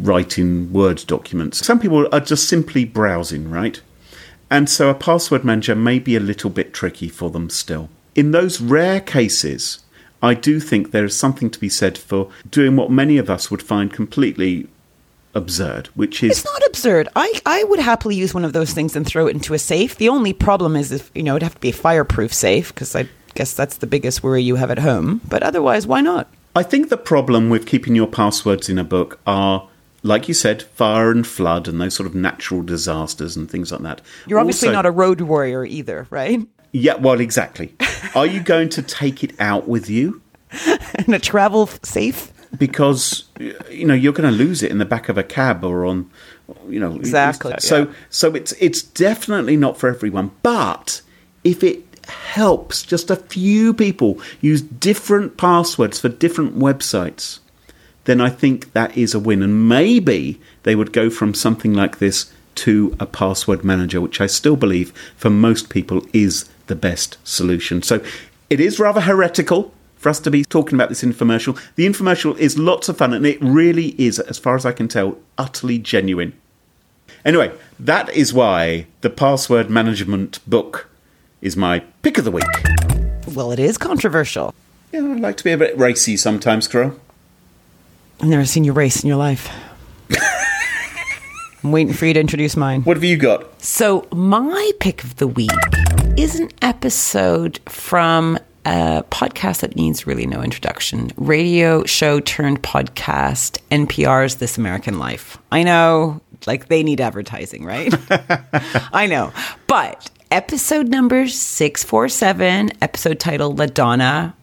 writing 0.00 0.72
Word 0.72 1.02
documents. 1.06 1.64
Some 1.66 1.80
people 1.80 2.08
are 2.12 2.20
just 2.20 2.48
simply 2.48 2.84
browsing, 2.84 3.50
right? 3.50 3.80
And 4.50 4.70
so 4.70 4.88
a 4.88 4.94
password 4.94 5.44
manager 5.44 5.74
may 5.74 5.98
be 5.98 6.14
a 6.14 6.20
little 6.20 6.50
bit 6.50 6.72
tricky 6.72 7.08
for 7.08 7.30
them 7.30 7.50
still. 7.50 7.88
In 8.14 8.30
those 8.30 8.60
rare 8.60 9.00
cases, 9.00 9.80
I 10.22 10.34
do 10.34 10.60
think 10.60 10.90
there 10.92 11.04
is 11.04 11.18
something 11.18 11.50
to 11.50 11.58
be 11.60 11.68
said 11.68 11.98
for 11.98 12.30
doing 12.50 12.76
what 12.76 12.90
many 12.90 13.18
of 13.18 13.28
us 13.28 13.50
would 13.50 13.62
find 13.62 13.92
completely 13.92 14.68
absurd, 15.34 15.88
which 15.94 16.22
is 16.22 16.30
It's 16.38 16.44
not 16.44 16.62
absurd. 16.66 17.08
I, 17.16 17.32
I 17.44 17.64
would 17.64 17.80
happily 17.80 18.14
use 18.14 18.32
one 18.32 18.44
of 18.44 18.52
those 18.52 18.72
things 18.72 18.94
and 18.94 19.04
throw 19.04 19.26
it 19.26 19.34
into 19.34 19.52
a 19.52 19.58
safe. 19.58 19.96
The 19.96 20.08
only 20.08 20.32
problem 20.32 20.76
is 20.76 20.92
if, 20.92 21.10
you 21.14 21.22
know, 21.24 21.32
it'd 21.36 21.42
have 21.42 21.54
to 21.56 21.60
be 21.60 21.70
a 21.70 21.72
fireproof 21.72 22.32
safe 22.32 22.72
because 22.72 22.94
I 22.94 23.08
guess 23.34 23.52
that's 23.52 23.78
the 23.78 23.86
biggest 23.88 24.22
worry 24.22 24.42
you 24.42 24.54
have 24.56 24.70
at 24.70 24.78
home. 24.78 25.20
But 25.28 25.42
otherwise, 25.42 25.86
why 25.86 26.00
not? 26.00 26.28
I 26.54 26.62
think 26.62 26.88
the 26.88 26.96
problem 26.96 27.50
with 27.50 27.66
keeping 27.66 27.96
your 27.96 28.06
passwords 28.06 28.68
in 28.68 28.78
a 28.78 28.84
book 28.84 29.18
are, 29.26 29.68
like 30.04 30.28
you 30.28 30.34
said, 30.34 30.62
fire 30.62 31.10
and 31.10 31.26
flood 31.26 31.66
and 31.66 31.80
those 31.80 31.96
sort 31.96 32.06
of 32.06 32.14
natural 32.14 32.62
disasters 32.62 33.36
and 33.36 33.50
things 33.50 33.72
like 33.72 33.80
that. 33.82 34.00
You're 34.28 34.38
obviously 34.38 34.68
Also- 34.68 34.76
not 34.76 34.86
a 34.86 34.92
road 34.92 35.20
warrior 35.20 35.64
either, 35.64 36.06
right? 36.10 36.46
Yeah, 36.70 36.94
well, 36.94 37.20
exactly. 37.20 37.74
Are 38.14 38.26
you 38.26 38.40
going 38.40 38.68
to 38.70 38.82
take 38.82 39.24
it 39.24 39.38
out 39.40 39.68
with 39.68 39.88
you? 39.88 40.20
In 41.06 41.14
a 41.14 41.18
travel 41.18 41.66
safe? 41.82 42.32
Because 42.56 43.24
you 43.70 43.84
know 43.84 43.94
you're 43.94 44.12
going 44.12 44.30
to 44.30 44.36
lose 44.36 44.62
it 44.62 44.70
in 44.70 44.78
the 44.78 44.84
back 44.84 45.08
of 45.08 45.18
a 45.18 45.24
cab 45.24 45.64
or 45.64 45.84
on, 45.84 46.08
you 46.68 46.78
know. 46.78 46.94
Exactly, 46.94 47.54
So 47.58 47.78
yeah. 47.78 47.92
so 48.10 48.34
it's 48.34 48.52
it's 48.60 48.82
definitely 48.82 49.56
not 49.56 49.76
for 49.76 49.88
everyone. 49.88 50.30
But 50.42 51.02
if 51.42 51.64
it 51.64 51.82
helps 52.08 52.82
just 52.82 53.10
a 53.10 53.16
few 53.16 53.74
people 53.74 54.20
use 54.40 54.62
different 54.62 55.36
passwords 55.36 55.98
for 55.98 56.08
different 56.08 56.56
websites, 56.56 57.40
then 58.04 58.20
I 58.20 58.30
think 58.30 58.72
that 58.72 58.96
is 58.96 59.14
a 59.14 59.18
win. 59.18 59.42
And 59.42 59.68
maybe 59.68 60.40
they 60.62 60.76
would 60.76 60.92
go 60.92 61.10
from 61.10 61.34
something 61.34 61.74
like 61.74 61.98
this 61.98 62.32
to 62.56 62.96
a 63.00 63.06
password 63.06 63.64
manager, 63.64 64.00
which 64.00 64.20
I 64.20 64.26
still 64.26 64.56
believe 64.56 64.90
for 65.16 65.30
most 65.30 65.70
people 65.70 66.06
is 66.12 66.48
the 66.66 66.76
best 66.76 67.18
solution. 67.24 67.82
So 67.82 68.02
it 68.50 68.60
is 68.60 68.78
rather 68.78 69.00
heretical 69.00 69.72
for 69.96 70.10
us 70.10 70.20
to 70.20 70.30
be 70.30 70.44
talking 70.44 70.74
about 70.76 70.90
this 70.90 71.02
infomercial. 71.02 71.58
The 71.76 71.86
infomercial 71.86 72.36
is 72.38 72.58
lots 72.58 72.88
of 72.88 72.98
fun 72.98 73.14
and 73.14 73.26
it 73.26 73.38
really 73.40 73.94
is, 73.98 74.18
as 74.18 74.38
far 74.38 74.54
as 74.54 74.66
I 74.66 74.72
can 74.72 74.86
tell, 74.86 75.18
utterly 75.38 75.78
genuine. 75.78 76.34
Anyway, 77.24 77.52
that 77.78 78.10
is 78.10 78.34
why 78.34 78.86
the 79.00 79.08
password 79.08 79.70
management 79.70 80.40
book 80.46 80.88
is 81.40 81.56
my 81.56 81.80
pick 82.02 82.18
of 82.18 82.24
the 82.24 82.30
week. 82.30 82.44
Well, 83.34 83.50
it 83.50 83.58
is 83.58 83.78
controversial. 83.78 84.54
Yeah, 84.92 85.00
I 85.00 85.14
like 85.14 85.38
to 85.38 85.44
be 85.44 85.52
a 85.52 85.58
bit 85.58 85.76
racy 85.78 86.16
sometimes, 86.16 86.68
Carol. 86.68 87.00
I've 88.20 88.28
never 88.28 88.44
seen 88.44 88.64
you 88.64 88.72
race 88.72 89.02
in 89.02 89.08
your 89.08 89.16
life. 89.16 89.48
I'm 91.64 91.72
waiting 91.72 91.94
for 91.94 92.04
you 92.04 92.14
to 92.14 92.20
introduce 92.20 92.56
mine. 92.56 92.82
What 92.82 92.98
have 92.98 93.04
you 93.04 93.16
got? 93.16 93.62
So, 93.62 94.06
my 94.12 94.72
pick 94.80 95.02
of 95.02 95.16
the 95.16 95.26
week 95.26 95.50
is 96.16 96.38
an 96.38 96.48
episode 96.62 97.58
from 97.68 98.38
a 98.64 99.04
podcast 99.10 99.60
that 99.60 99.74
needs 99.74 100.06
really 100.06 100.26
no 100.26 100.42
introduction 100.42 101.10
radio 101.16 101.84
show 101.84 102.20
turned 102.20 102.62
podcast, 102.62 103.58
NPR's 103.70 104.36
This 104.36 104.56
American 104.56 104.98
Life. 104.98 105.38
I 105.50 105.64
know, 105.64 106.20
like, 106.46 106.68
they 106.68 106.84
need 106.84 107.00
advertising, 107.00 107.64
right? 107.64 107.92
I 108.92 109.06
know. 109.06 109.32
But 109.66 110.08
episode 110.30 110.88
number 110.88 111.26
647, 111.26 112.70
episode 112.80 113.18
title 113.18 113.52
LaDonna, 113.52 114.34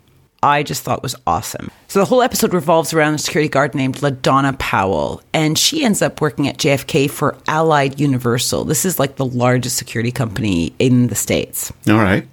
I 0.44 0.64
just 0.64 0.84
thought 0.84 1.04
was 1.04 1.16
awesome. 1.28 1.70
So 1.88 2.00
the 2.00 2.06
whole 2.06 2.22
episode 2.22 2.54
revolves 2.54 2.94
around 2.94 3.14
a 3.14 3.18
security 3.18 3.50
guard 3.50 3.76
named 3.76 3.98
LaDonna 3.98 4.58
Powell, 4.58 5.22
and 5.34 5.58
she 5.58 5.84
ends 5.84 6.02
up 6.02 6.20
working 6.20 6.48
at 6.48 6.58
JFK 6.58 7.10
for 7.12 7.38
Allied 7.48 8.00
Universal. 8.00 8.66
This 8.66 8.86
is 8.86 8.98
like 8.98 9.18
the 9.18 9.26
largest 9.26 9.78
security 9.78 10.12
company 10.12 10.74
in 10.80 11.08
the 11.08 11.16
States. 11.16 11.72
All 11.88 11.96
right. 11.96 12.28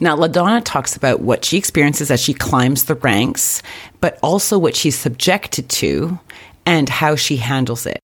Now, 0.00 0.16
LaDonna 0.16 0.62
talks 0.64 0.96
about 0.96 1.20
what 1.20 1.44
she 1.44 1.56
experiences 1.56 2.10
as 2.10 2.20
she 2.20 2.34
climbs 2.34 2.84
the 2.84 2.94
ranks, 2.96 3.62
but 4.00 4.18
also 4.22 4.58
what 4.58 4.74
she's 4.74 4.98
subjected 4.98 5.68
to 5.68 6.18
and 6.66 6.88
how 6.88 7.14
she 7.14 7.36
handles 7.36 7.86
it. 7.86 8.00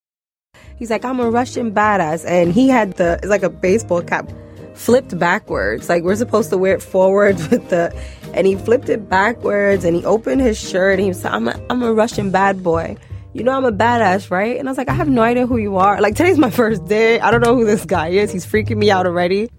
He's 0.78 0.90
like, 0.90 1.04
I'm 1.04 1.20
a 1.20 1.30
Russian 1.30 1.72
badass. 1.72 2.24
And 2.26 2.52
he 2.52 2.68
had 2.68 2.96
the, 2.98 3.14
it's 3.14 3.26
like 3.26 3.42
a 3.42 3.50
baseball 3.50 4.02
cap 4.02 4.30
flipped 4.76 5.18
backwards. 5.18 5.88
Like, 5.88 6.02
we're 6.02 6.16
supposed 6.16 6.50
to 6.50 6.58
wear 6.58 6.74
it 6.74 6.82
forward 6.82 7.36
with 7.50 7.68
the, 7.70 7.94
and 8.34 8.46
he 8.46 8.56
flipped 8.56 8.88
it 8.88 9.08
backwards 9.08 9.84
and 9.84 9.96
he 9.96 10.04
opened 10.04 10.40
his 10.40 10.58
shirt 10.58 10.94
and 10.94 11.02
he 11.02 11.08
was 11.08 11.24
like, 11.24 11.32
I'm 11.32 11.48
a, 11.48 11.60
I'm 11.70 11.82
a 11.82 11.92
Russian 11.92 12.30
bad 12.30 12.62
boy. 12.62 12.96
You 13.32 13.44
know, 13.44 13.52
I'm 13.52 13.64
a 13.64 13.72
badass, 13.72 14.30
right? 14.30 14.56
And 14.58 14.66
I 14.66 14.70
was 14.70 14.78
like, 14.78 14.88
I 14.88 14.94
have 14.94 15.10
no 15.10 15.20
idea 15.20 15.46
who 15.46 15.58
you 15.58 15.76
are. 15.76 16.00
Like, 16.00 16.14
today's 16.14 16.38
my 16.38 16.50
first 16.50 16.86
day. 16.86 17.20
I 17.20 17.30
don't 17.30 17.42
know 17.42 17.54
who 17.54 17.66
this 17.66 17.84
guy 17.84 18.08
is. 18.08 18.32
He's 18.32 18.46
freaking 18.46 18.78
me 18.78 18.90
out 18.90 19.06
already. 19.06 19.50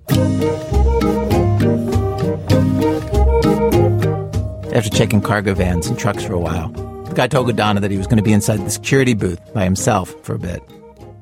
After 4.74 4.90
checking 4.90 5.22
cargo 5.22 5.54
vans 5.54 5.88
and 5.88 5.98
trucks 5.98 6.24
for 6.24 6.34
a 6.34 6.40
while, 6.40 6.70
the 6.70 7.14
guy 7.14 7.28
told 7.28 7.48
LaDonna 7.48 7.82
that 7.82 7.92
he 7.92 7.98
was 7.98 8.08
going 8.08 8.18
to 8.18 8.24
be 8.24 8.34
inside 8.34 8.66
the 8.66 8.70
security 8.70 9.14
booth 9.14 9.40
by 9.54 9.64
himself 9.64 10.16
for 10.24 10.36
a 10.36 10.40
bit. 10.40 10.62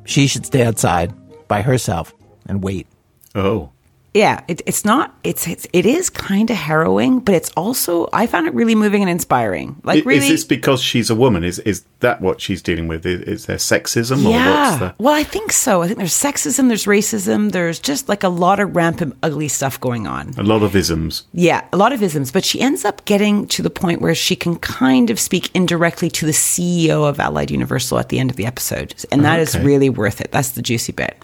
She 0.05 0.27
should 0.27 0.45
stay 0.45 0.63
outside 0.65 1.13
by 1.47 1.61
herself 1.61 2.13
and 2.47 2.63
wait. 2.63 2.87
Oh. 3.33 3.71
Yeah, 4.15 4.45
it, 4.47 4.61
it's 4.65 4.85
not. 4.85 5.13
It's, 5.25 5.45
it's 5.45 5.67
it 5.73 5.85
is 5.85 6.09
kind 6.09 6.49
of 6.49 6.55
harrowing, 6.55 7.19
but 7.19 7.35
it's 7.35 7.51
also 7.57 8.07
I 8.13 8.27
found 8.27 8.47
it 8.47 8.53
really 8.53 8.73
moving 8.73 9.01
and 9.01 9.09
inspiring. 9.09 9.75
Like 9.83 10.05
really, 10.05 10.27
Is 10.27 10.29
this 10.29 10.43
because 10.45 10.81
she's 10.81 11.09
a 11.09 11.15
woman? 11.15 11.43
Is 11.43 11.59
is 11.59 11.83
that 11.99 12.21
what 12.21 12.39
she's 12.39 12.61
dealing 12.61 12.87
with? 12.87 13.05
Is, 13.05 13.21
is 13.23 13.45
there 13.47 13.57
sexism 13.57 14.23
or 14.23 14.31
what's 14.31 14.33
yeah. 14.33 14.77
the? 14.79 14.95
Well, 15.03 15.13
I 15.13 15.23
think 15.23 15.51
so. 15.51 15.81
I 15.81 15.87
think 15.87 15.97
there's 15.97 16.13
sexism, 16.13 16.69
there's 16.69 16.85
racism, 16.85 17.51
there's 17.51 17.77
just 17.77 18.07
like 18.07 18.23
a 18.23 18.29
lot 18.29 18.61
of 18.61 18.73
rampant 18.73 19.17
ugly 19.21 19.49
stuff 19.49 19.81
going 19.81 20.07
on. 20.07 20.33
A 20.37 20.43
lot 20.43 20.63
of 20.63 20.77
isms. 20.77 21.25
Yeah, 21.33 21.67
a 21.73 21.77
lot 21.77 21.91
of 21.91 22.01
isms, 22.01 22.31
but 22.31 22.45
she 22.45 22.61
ends 22.61 22.85
up 22.85 23.03
getting 23.03 23.47
to 23.49 23.61
the 23.61 23.69
point 23.69 23.99
where 23.99 24.15
she 24.15 24.37
can 24.37 24.55
kind 24.55 25.09
of 25.09 25.19
speak 25.19 25.51
indirectly 25.53 26.09
to 26.11 26.25
the 26.25 26.31
CEO 26.31 27.03
of 27.03 27.19
Allied 27.19 27.51
Universal 27.51 27.99
at 27.99 28.07
the 28.07 28.19
end 28.19 28.29
of 28.29 28.37
the 28.37 28.45
episode. 28.45 28.95
And 29.11 29.25
that 29.25 29.41
is 29.41 29.57
Okay. 29.57 29.65
really 29.65 29.89
worth 29.89 30.21
it. 30.21 30.31
That's 30.31 30.51
the 30.51 30.61
juicy 30.61 30.93
bit. 30.93 31.17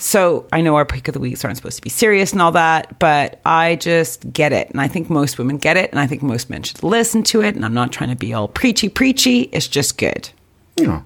So 0.00 0.46
I 0.50 0.62
know 0.62 0.76
our 0.76 0.86
pick 0.86 1.08
of 1.08 1.14
the 1.14 1.20
weeks 1.20 1.44
aren't 1.44 1.58
supposed 1.58 1.76
to 1.76 1.82
be 1.82 1.90
serious 1.90 2.32
and 2.32 2.40
all 2.40 2.52
that, 2.52 2.98
but 2.98 3.38
I 3.44 3.76
just 3.76 4.32
get 4.32 4.52
it. 4.52 4.70
And 4.70 4.80
I 4.80 4.88
think 4.88 5.10
most 5.10 5.38
women 5.38 5.58
get 5.58 5.76
it. 5.76 5.90
And 5.90 6.00
I 6.00 6.06
think 6.06 6.22
most 6.22 6.48
men 6.48 6.62
should 6.62 6.82
listen 6.82 7.22
to 7.24 7.42
it. 7.42 7.54
And 7.54 7.64
I'm 7.64 7.74
not 7.74 7.92
trying 7.92 8.10
to 8.10 8.16
be 8.16 8.32
all 8.32 8.48
preachy, 8.48 8.88
preachy. 8.88 9.42
It's 9.52 9.68
just 9.68 9.98
good. 9.98 10.30
Yeah. 10.76 11.02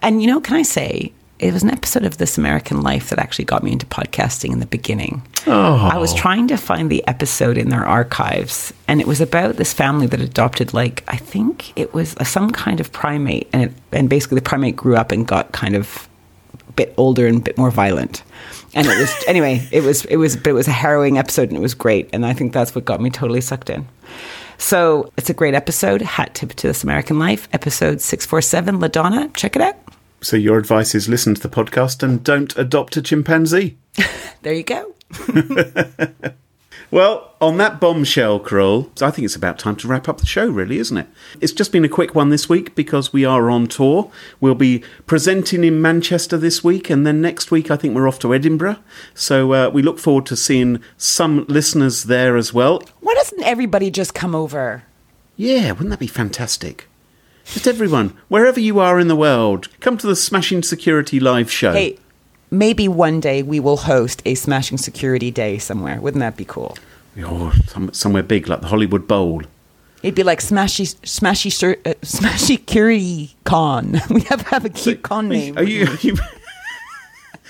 And 0.00 0.22
you 0.22 0.28
know, 0.28 0.40
can 0.40 0.56
I 0.56 0.62
say, 0.62 1.12
it 1.40 1.54
was 1.54 1.62
an 1.62 1.70
episode 1.70 2.04
of 2.04 2.18
This 2.18 2.36
American 2.36 2.82
Life 2.82 3.08
that 3.08 3.18
actually 3.18 3.46
got 3.46 3.62
me 3.62 3.72
into 3.72 3.86
podcasting 3.86 4.52
in 4.52 4.60
the 4.60 4.66
beginning. 4.66 5.22
Oh. 5.46 5.88
I 5.90 5.96
was 5.96 6.12
oh. 6.12 6.16
trying 6.16 6.48
to 6.48 6.58
find 6.58 6.90
the 6.90 7.06
episode 7.08 7.56
in 7.56 7.70
their 7.70 7.86
archives, 7.86 8.74
and 8.86 9.00
it 9.00 9.06
was 9.06 9.22
about 9.22 9.56
this 9.56 9.72
family 9.72 10.06
that 10.08 10.20
adopted, 10.20 10.74
like, 10.74 11.02
I 11.08 11.16
think 11.16 11.72
it 11.78 11.94
was 11.94 12.14
a, 12.18 12.26
some 12.26 12.50
kind 12.50 12.78
of 12.78 12.92
primate, 12.92 13.48
and, 13.54 13.62
it, 13.62 13.72
and 13.90 14.10
basically 14.10 14.34
the 14.34 14.42
primate 14.42 14.76
grew 14.76 14.96
up 14.96 15.12
and 15.12 15.26
got 15.26 15.52
kind 15.52 15.74
of 15.74 16.09
bit 16.72 16.94
older 16.96 17.26
and 17.26 17.38
a 17.38 17.40
bit 17.40 17.58
more 17.58 17.70
violent. 17.70 18.22
And 18.74 18.86
it 18.86 18.98
was 18.98 19.24
anyway, 19.26 19.66
it 19.72 19.82
was 19.82 20.04
it 20.04 20.16
was 20.16 20.36
but 20.36 20.48
it 20.48 20.52
was 20.52 20.68
a 20.68 20.72
harrowing 20.72 21.18
episode 21.18 21.48
and 21.48 21.56
it 21.56 21.60
was 21.60 21.74
great. 21.74 22.08
And 22.12 22.24
I 22.24 22.32
think 22.32 22.52
that's 22.52 22.74
what 22.74 22.84
got 22.84 23.00
me 23.00 23.10
totally 23.10 23.40
sucked 23.40 23.70
in. 23.70 23.86
So 24.58 25.10
it's 25.16 25.30
a 25.30 25.34
great 25.34 25.54
episode. 25.54 26.02
Hat 26.02 26.34
tip 26.34 26.52
to 26.54 26.66
this 26.66 26.84
American 26.84 27.18
Life, 27.18 27.48
episode 27.52 28.00
six 28.00 28.26
four 28.26 28.42
seven, 28.42 28.78
LaDonna. 28.78 29.34
Check 29.34 29.56
it 29.56 29.62
out. 29.62 29.76
So 30.20 30.36
your 30.36 30.58
advice 30.58 30.94
is 30.94 31.08
listen 31.08 31.34
to 31.34 31.40
the 31.40 31.48
podcast 31.48 32.02
and 32.02 32.22
don't 32.22 32.56
adopt 32.56 32.96
a 32.96 33.02
chimpanzee. 33.02 33.76
There 34.42 34.54
you 34.54 34.62
go. 34.62 34.94
Well, 36.92 37.34
on 37.40 37.56
that 37.58 37.80
bombshell, 37.80 38.40
Carole, 38.40 38.90
I 39.00 39.12
think 39.12 39.24
it's 39.24 39.36
about 39.36 39.60
time 39.60 39.76
to 39.76 39.86
wrap 39.86 40.08
up 40.08 40.18
the 40.18 40.26
show, 40.26 40.48
really, 40.48 40.78
isn't 40.78 40.96
it? 40.96 41.06
It's 41.40 41.52
just 41.52 41.70
been 41.70 41.84
a 41.84 41.88
quick 41.88 42.16
one 42.16 42.30
this 42.30 42.48
week 42.48 42.74
because 42.74 43.12
we 43.12 43.24
are 43.24 43.48
on 43.48 43.68
tour. 43.68 44.10
We'll 44.40 44.56
be 44.56 44.82
presenting 45.06 45.62
in 45.62 45.80
Manchester 45.80 46.36
this 46.36 46.64
week, 46.64 46.90
and 46.90 47.06
then 47.06 47.20
next 47.20 47.52
week 47.52 47.70
I 47.70 47.76
think 47.76 47.94
we're 47.94 48.08
off 48.08 48.18
to 48.20 48.34
Edinburgh. 48.34 48.78
So 49.14 49.52
uh, 49.52 49.70
we 49.70 49.82
look 49.82 50.00
forward 50.00 50.26
to 50.26 50.36
seeing 50.36 50.82
some 50.96 51.44
listeners 51.46 52.04
there 52.04 52.36
as 52.36 52.52
well. 52.52 52.82
Why 52.98 53.14
doesn't 53.14 53.42
everybody 53.44 53.92
just 53.92 54.12
come 54.12 54.34
over? 54.34 54.82
Yeah, 55.36 55.70
wouldn't 55.70 55.90
that 55.90 56.00
be 56.00 56.08
fantastic? 56.08 56.88
Just 57.44 57.68
everyone, 57.68 58.16
wherever 58.26 58.58
you 58.58 58.80
are 58.80 58.98
in 58.98 59.06
the 59.06 59.16
world, 59.16 59.68
come 59.78 59.96
to 59.98 60.06
the 60.08 60.16
Smashing 60.16 60.64
Security 60.64 61.20
live 61.20 61.52
show. 61.52 61.72
Hey, 61.72 61.98
maybe 62.50 62.88
one 62.88 63.20
day 63.20 63.42
we 63.42 63.60
will 63.60 63.78
host 63.78 64.22
a 64.24 64.34
Smashing 64.34 64.78
Security 64.78 65.30
Day 65.30 65.58
somewhere. 65.58 66.00
Wouldn't 66.00 66.20
that 66.20 66.36
be 66.36 66.44
cool? 66.44 66.76
Oh, 67.18 67.52
some, 67.66 67.92
somewhere 67.92 68.22
big 68.22 68.48
like 68.48 68.60
the 68.60 68.68
Hollywood 68.68 69.06
Bowl. 69.06 69.42
It'd 70.02 70.14
be 70.14 70.22
like 70.22 70.40
Smashy 70.40 70.94
Smashy 71.02 71.50
uh, 71.84 71.94
Smashy 72.02 72.38
Security 72.38 73.34
Con. 73.44 73.92
we 74.10 74.22
have 74.22 74.42
to 74.42 74.48
have 74.48 74.64
a 74.64 74.70
cute 74.70 75.02
con 75.02 75.28
name. 75.28 75.58
Are 75.58 75.62
you, 75.62 75.86
are 75.86 75.96
you 75.96 76.16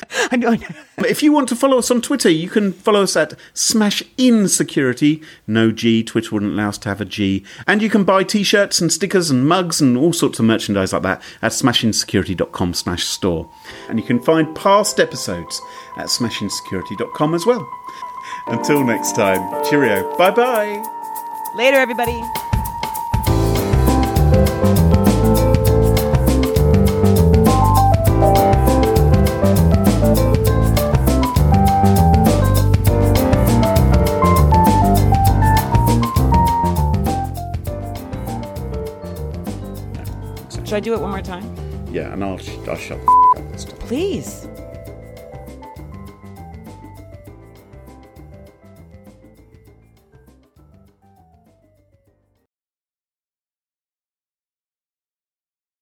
I 0.31 0.37
know. 0.37 0.57
If 0.99 1.23
you 1.23 1.33
want 1.33 1.49
to 1.49 1.57
follow 1.57 1.79
us 1.79 1.91
on 1.91 2.03
Twitter, 2.03 2.29
you 2.29 2.49
can 2.49 2.73
follow 2.73 3.03
us 3.03 3.17
at 3.17 3.35
Smash 3.55 4.03
In 4.17 4.49
Security. 4.49 5.23
No 5.47 5.71
G, 5.71 6.03
Twitter 6.03 6.31
wouldn't 6.33 6.53
allow 6.53 6.69
us 6.69 6.79
to 6.79 6.89
have 6.89 7.01
a 7.01 7.05
G. 7.05 7.45
And 7.67 7.83
you 7.83 7.91
can 7.91 8.05
buy 8.05 8.25
t-shirts 8.25 8.81
and 8.81 8.93
stickers 8.93 9.31
and 9.31 9.47
mugs 9.47 9.81
and 9.81 9.97
all 9.97 10.13
sorts 10.13 10.39
of 10.39 10.45
merchandise 10.45 10.93
like 10.93 11.03
that 11.03 11.23
at 11.43 11.53
smashinsecurity.com 11.53 12.75
slash 12.75 13.05
store. 13.05 13.51
And 13.89 13.99
you 13.99 14.05
can 14.05 14.21
find 14.21 14.55
past 14.55 15.01
episodes 15.01 15.61
at 15.97 16.07
smashinsecurity.com 16.07 17.35
as 17.35 17.47
well. 17.47 17.69
Until 18.47 18.85
next 18.85 19.13
time, 19.13 19.65
cheerio. 19.65 20.17
Bye-bye. 20.17 20.85
Later, 21.57 21.77
everybody. 21.77 22.50
Should 40.71 40.77
I 40.77 40.81
do 40.81 40.95
it 40.95 41.01
one 41.01 41.11
more 41.11 41.21
time? 41.21 41.43
Yeah, 41.91 42.13
and 42.13 42.23
I'll, 42.23 42.39
I'll 42.69 42.77
shut 42.77 43.01
the 43.05 43.33
f- 43.37 43.43
up 43.45 43.51
this 43.51 43.65
time. 43.65 43.77
Please. 43.81 44.47